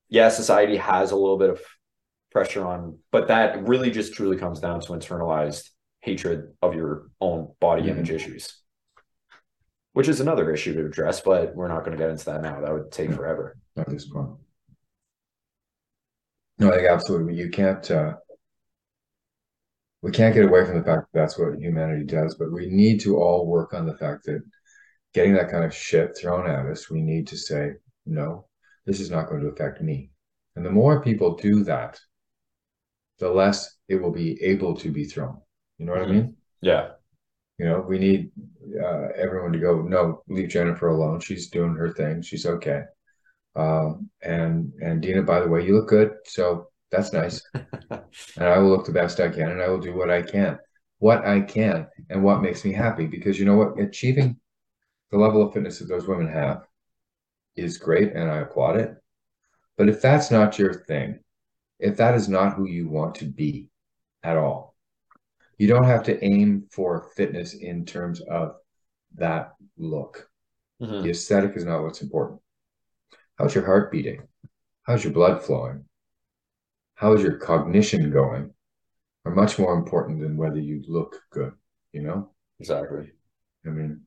Yeah, 0.09 0.29
society 0.31 0.77
has 0.77 1.11
a 1.11 1.17
little 1.17 1.37
bit 1.37 1.51
of 1.51 1.61
pressure 2.31 2.65
on, 2.65 2.99
but 3.11 3.29
that 3.29 3.67
really 3.69 3.91
just 3.91 4.15
truly 4.15 4.37
comes 4.37 4.61
down 4.61 4.81
to 4.81 4.93
internalized 4.93 5.71
hatred 6.01 6.55
of 6.63 6.75
your 6.75 7.09
own 7.21 7.53
body 7.61 7.83
Mhm. 7.83 7.89
image 7.89 8.11
issues, 8.11 8.63
which 9.93 10.09
is 10.09 10.21
another 10.21 10.51
issue 10.53 10.73
to 10.75 10.87
address, 10.87 11.21
but 11.21 11.55
we're 11.55 11.69
not 11.69 11.81
going 11.85 11.97
to 11.97 12.03
get 12.03 12.11
into 12.11 12.25
that 12.27 12.43
now. 12.43 12.61
That 12.61 12.73
would 12.73 12.93
take 12.93 13.11
No. 13.11 13.17
forever. 13.17 13.57
At 13.77 13.89
this 13.91 14.09
point. 14.09 14.31
No, 16.59 16.71
I 16.71 16.77
think 16.77 16.89
absolutely. 16.89 17.35
You 17.35 17.51
can't, 17.51 17.91
uh, 17.91 18.17
we 20.07 20.13
can't 20.13 20.37
get 20.37 20.45
away 20.45 20.65
from 20.65 20.79
the 20.79 20.85
fact 20.85 21.09
that 21.13 21.19
that's 21.19 21.37
what 21.37 21.59
humanity 21.59 22.05
does, 22.05 22.37
but 22.37 22.53
we 22.53 22.69
need 22.69 23.01
to 23.01 23.17
all 23.17 23.45
work 23.45 23.75
on 23.75 23.87
the 23.87 23.97
fact 23.97 24.25
that 24.27 24.41
getting 25.13 25.35
that 25.35 25.51
kind 25.51 25.65
of 25.65 25.75
shit 25.75 26.17
thrown 26.17 26.49
at 26.49 26.65
us, 26.67 26.89
we 26.89 27.03
need 27.03 27.27
to 27.27 27.37
say, 27.37 27.73
no, 28.07 28.47
this 28.85 29.01
is 29.01 29.11
not 29.11 29.29
going 29.29 29.41
to 29.41 29.49
affect 29.49 29.83
me. 29.83 30.13
And 30.55 30.65
the 30.65 30.71
more 30.71 31.03
people 31.03 31.35
do 31.35 31.65
that, 31.65 31.99
the 33.19 33.29
less 33.29 33.79
it 33.89 33.97
will 33.97 34.13
be 34.13 34.41
able 34.45 34.77
to 34.77 34.93
be 34.93 35.07
thrown. 35.07 35.41
You 35.79 35.87
know 35.87 35.93
what 35.95 36.03
Mhm. 36.03 36.09
I 36.09 36.13
mean? 36.13 36.37
Yeah. 36.61 36.91
You 37.59 37.67
know, 37.67 37.81
we 37.81 37.99
need 37.99 38.31
uh, 38.81 39.09
everyone 39.17 39.53
to 39.55 39.59
go, 39.59 39.83
no, 39.83 40.23
leave 40.29 40.51
Jennifer 40.51 40.87
alone. 40.87 41.19
She's 41.19 41.51
doing 41.51 41.75
her 41.75 41.93
thing. 41.93 42.23
She's 42.23 42.47
okay. 42.47 42.83
Um, 43.57 44.09
and 44.23 44.73
and 44.81 45.03
Dina, 45.03 45.23
by 45.23 45.41
the 45.41 45.49
way, 45.49 45.67
you 45.67 45.75
look 45.75 45.89
good, 45.89 46.15
so 46.27 46.71
that's 46.91 47.13
nice. 47.21 47.43
and 47.55 48.03
I 48.47 48.59
will 48.59 48.71
look 48.71 48.87
the 48.87 48.93
best 48.93 49.21
I 49.21 49.29
can, 49.29 49.51
and 49.51 49.63
I 49.63 49.69
will 49.69 49.81
do 49.81 49.95
what 49.95 50.11
I 50.11 50.23
can, 50.23 50.59
what 50.99 51.25
I 51.27 51.41
can, 51.41 51.87
and 52.11 52.23
what 52.23 52.43
makes 52.43 52.65
me 52.65 52.73
happy. 52.73 53.07
Because 53.07 53.39
you 53.39 53.45
know 53.45 53.57
what, 53.57 53.79
achieving 53.81 54.39
the 55.11 55.19
level 55.19 55.43
of 55.47 55.53
fitness 55.53 55.79
that 55.79 55.87
those 55.89 56.07
women 56.09 56.29
have 56.29 56.67
is 57.57 57.79
great, 57.79 58.13
and 58.13 58.31
I 58.31 58.39
applaud 58.39 58.77
it. 58.77 58.95
But 59.77 59.89
if 59.89 60.01
that's 60.01 60.31
not 60.31 60.59
your 60.59 60.73
thing, 60.73 61.21
if 61.79 61.97
that 61.99 62.15
is 62.15 62.29
not 62.29 62.55
who 62.55 62.67
you 62.67 62.89
want 62.89 63.17
to 63.17 63.27
be 63.27 63.69
at 64.23 64.37
all, 64.37 64.75
you 65.59 65.69
don't 65.69 65.85
have 65.85 66.03
to 66.05 66.25
aim 66.25 66.67
for 66.71 67.11
fitness 67.17 67.55
in 67.55 67.85
terms 67.85 68.21
of 68.21 68.57
that 69.17 69.55
look. 69.79 70.29
Mhm. 70.81 71.03
The 71.03 71.11
aesthetic 71.11 71.57
is 71.57 71.65
not 71.65 71.83
what's 71.83 72.03
important. 72.03 72.41
How's 73.39 73.55
your 73.55 73.65
heart 73.65 73.91
beating? 73.91 74.27
How's 74.83 75.05
your 75.05 75.13
blood 75.13 75.43
flowing? 75.43 75.85
How 76.97 77.13
is 77.13 77.23
your 77.23 77.37
cognition 77.37 78.11
going? 78.11 78.53
Are 79.25 79.35
much 79.35 79.59
more 79.59 79.75
important 79.75 80.21
than 80.21 80.37
whether 80.37 80.59
you 80.59 80.83
look 80.89 81.21
good, 81.31 81.53
you 81.93 82.03
know? 82.03 82.31
Exactly. 82.59 83.11
I 83.67 83.69
mean, 83.71 84.03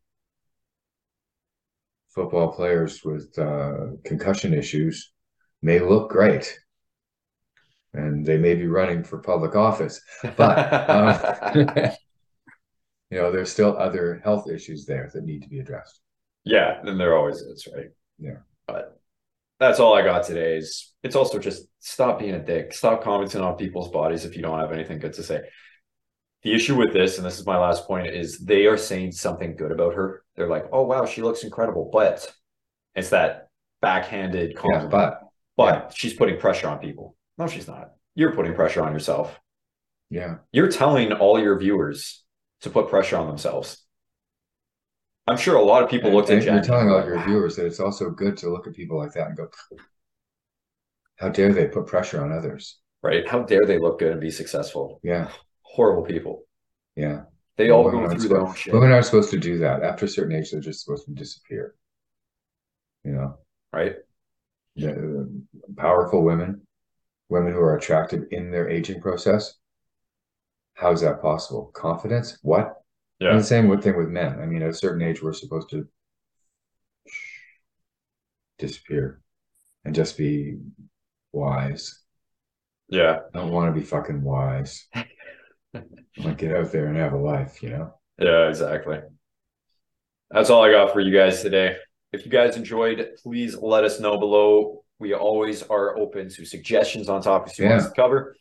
football 2.10 2.52
players 2.52 3.04
with 3.04 3.38
uh, 3.38 3.92
concussion 4.04 4.54
issues 4.54 5.12
may 5.62 5.80
look 5.80 6.10
great 6.10 6.58
and 7.94 8.26
they 8.26 8.38
may 8.38 8.56
be 8.56 8.68
running 8.68 9.04
for 9.04 9.20
public 9.20 9.56
office, 9.56 10.02
but 10.36 10.90
um, 10.90 11.66
you 13.12 13.18
know, 13.18 13.32
there's 13.32 13.52
still 13.52 13.78
other 13.78 14.22
health 14.24 14.50
issues 14.50 14.86
there 14.86 15.10
that 15.14 15.26
need 15.26 15.44
to 15.44 15.50
be 15.50 15.60
addressed. 15.60 16.02
yeah, 16.44 16.82
then 16.84 16.98
there 16.98 17.16
always 17.16 17.38
is, 17.38 17.68
right? 17.76 17.90
Yeah. 18.18 18.38
But 18.68 18.99
that's 19.60 19.80
all 19.80 19.94
I 19.94 20.02
got 20.04 20.24
today. 20.24 20.58
Is 20.58 20.94
it's 21.04 21.16
also 21.16 21.40
just 21.40 21.68
stop 21.80 22.20
being 22.20 22.36
a 22.36 22.44
dick. 22.44 22.74
Stop 22.74 23.04
commenting 23.04 23.42
on 23.42 23.56
people's 23.56 23.90
bodies 23.90 24.26
if 24.26 24.36
you 24.36 24.42
don't 24.42 24.60
have 24.60 24.72
anything 24.72 25.00
good 25.00 25.14
to 25.14 25.24
say. 25.24 25.42
The 26.44 26.54
issue 26.54 26.76
with 26.78 26.94
this, 26.94 27.18
and 27.18 27.26
this 27.26 27.38
is 27.40 27.46
my 27.46 27.58
last 27.58 27.86
point, 27.86 28.08
is 28.08 28.40
they 28.40 28.66
are 28.66 28.78
saying 28.78 29.12
something 29.12 29.56
good 29.58 29.72
about 29.72 29.96
her. 29.96 30.24
They're 30.36 30.48
like, 30.50 30.66
"Oh 30.72 30.84
wow, 30.84 31.06
she 31.06 31.22
looks 31.22 31.44
incredible," 31.44 31.90
but 31.92 32.32
it's 32.96 33.10
that 33.10 33.50
backhanded 33.82 34.52
Yeah, 34.52 34.62
compliment. 34.62 34.92
but 34.92 35.22
but 35.58 35.94
she's 35.96 36.14
putting 36.14 36.40
pressure 36.40 36.68
on 36.70 36.80
people. 36.80 37.16
No, 37.38 37.48
she's 37.48 37.68
not. 37.68 37.92
You're 38.16 38.34
putting 38.34 38.54
pressure 38.54 38.82
on 38.84 38.94
yourself. 38.94 39.38
yeah, 40.10 40.38
You're 40.52 40.70
telling 40.72 41.12
all 41.14 41.40
your 41.40 41.58
viewers 41.60 42.24
to 42.62 42.70
put 42.70 42.90
pressure 42.90 43.18
on 43.18 43.28
themselves. 43.28 43.86
I'm 45.30 45.38
sure 45.38 45.56
a 45.58 45.62
lot 45.64 45.84
of 45.84 45.90
people 45.90 46.08
And- 46.08 46.16
looked 46.16 46.30
and 46.30 46.40
at 46.40 46.46
you're 46.46 46.62
telling 46.64 46.90
all 46.90 47.06
your 47.06 47.24
viewers 47.26 47.56
that 47.56 47.66
it's 47.66 47.80
also 47.80 48.10
good 48.10 48.36
to 48.38 48.50
look 48.50 48.68
at 48.68 48.74
people 48.74 48.98
like 48.98 49.14
that 49.14 49.28
and 49.28 49.38
go, 49.38 49.48
how 51.18 51.30
dare 51.30 51.54
they 51.54 51.68
put 51.68 51.86
pressure 51.88 52.22
on 52.22 52.32
others? 52.32 52.80
right? 53.02 53.26
How 53.26 53.44
dare 53.44 53.66
they 53.66 53.78
look 53.78 54.00
good 54.00 54.12
and 54.12 54.20
be 54.20 54.30
successful? 54.32 55.00
Yeah, 55.04 55.30
Horrible 55.62 56.04
people. 56.04 56.44
yeah. 56.96 57.24
They 57.56 57.70
all 57.70 57.84
go 57.84 57.92
through 57.92 58.10
their 58.10 58.20
supposed- 58.20 58.48
own 58.50 58.54
shit, 58.56 58.74
Women 58.74 58.92
aren't 58.92 59.06
supposed 59.06 59.30
to 59.32 59.38
do 59.38 59.58
that. 59.60 59.84
After 59.84 60.04
a 60.06 60.08
certain 60.10 60.36
age, 60.36 60.52
they're 60.52 60.60
just 60.62 60.84
supposed 60.84 61.06
to 61.06 61.12
disappear. 61.14 61.76
You 63.06 63.14
know, 63.14 63.38
right? 63.72 63.96
the, 64.76 64.92
uh, 64.92 65.72
powerful 65.82 66.24
women, 66.24 66.66
women 67.30 67.54
who 67.54 67.60
are 67.60 67.76
attractive 67.78 68.26
in 68.32 68.50
their 68.52 68.68
aging 68.70 69.02
process. 69.02 69.56
How 70.74 70.92
is 70.92 71.02
that 71.02 71.22
possible? 71.22 71.72
Confidence? 71.74 72.38
What? 72.42 72.79
And 73.20 73.30
Yeah, 73.32 73.38
the 73.38 73.44
same 73.44 73.68
with- 73.68 73.84
thing 73.84 73.98
with 73.98 74.10
men. 74.10 74.40
I 74.40 74.46
mean, 74.46 74.62
at 74.64 74.70
a 74.70 74.74
certain 74.74 75.02
age, 75.02 75.22
we're 75.22 75.34
supposed 75.34 75.70
to 75.72 75.88
disappear 78.58 79.22
and 79.86 79.96
just 79.96 80.18
be 80.18 80.58
wise. 81.32 82.04
yeah, 82.90 83.20
I 83.34 83.38
don't 83.40 83.52
want 83.52 83.74
to 83.74 83.80
be 83.80 83.86
fucking 83.86 84.22
wise. 84.24 84.88
I 84.96 85.06
want 86.18 86.38
to 86.40 86.46
get 86.48 86.56
out 86.58 86.72
there 86.72 86.88
and 86.88 86.98
have 86.98 87.14
a 87.14 87.18
life, 87.18 87.62
you 87.62 87.70
know? 87.70 87.94
yeah, 88.20 88.48
exactly. 88.50 89.00
That's 90.32 90.50
all 90.50 90.64
I 90.64 90.72
got 90.72 90.92
for 90.94 91.00
you 91.00 91.16
guys 91.16 91.42
today. 91.42 91.76
If 92.12 92.26
you 92.26 92.32
guys 92.32 92.58
enjoyed, 92.58 93.08
please 93.22 93.56
let 93.56 93.84
us 93.84 94.00
know 94.00 94.18
below. 94.18 94.84
We 95.00 95.14
always 95.14 95.62
are 95.64 95.98
open 95.98 96.30
to 96.30 96.46
suggestions 96.46 97.08
on 97.10 97.22
topics 97.22 97.58
you 97.60 97.66
want 97.66 97.82
us 97.82 97.90
to 97.90 97.96
cover. 97.96 98.36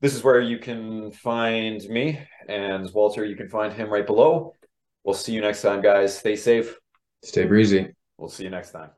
This 0.00 0.14
is 0.14 0.22
where 0.22 0.40
you 0.40 0.58
can 0.58 1.10
find 1.10 1.82
me 1.88 2.20
and 2.48 2.88
Walter. 2.92 3.24
You 3.24 3.36
can 3.36 3.48
find 3.48 3.72
him 3.72 3.90
right 3.90 4.06
below. 4.06 4.54
We'll 5.04 5.14
see 5.14 5.32
you 5.32 5.40
next 5.40 5.62
time, 5.62 5.82
guys. 5.82 6.16
Stay 6.16 6.36
safe. 6.36 6.76
Stay 7.24 7.46
breezy. 7.46 7.94
We'll 8.16 8.28
see 8.28 8.44
you 8.44 8.50
next 8.50 8.70
time. 8.70 8.97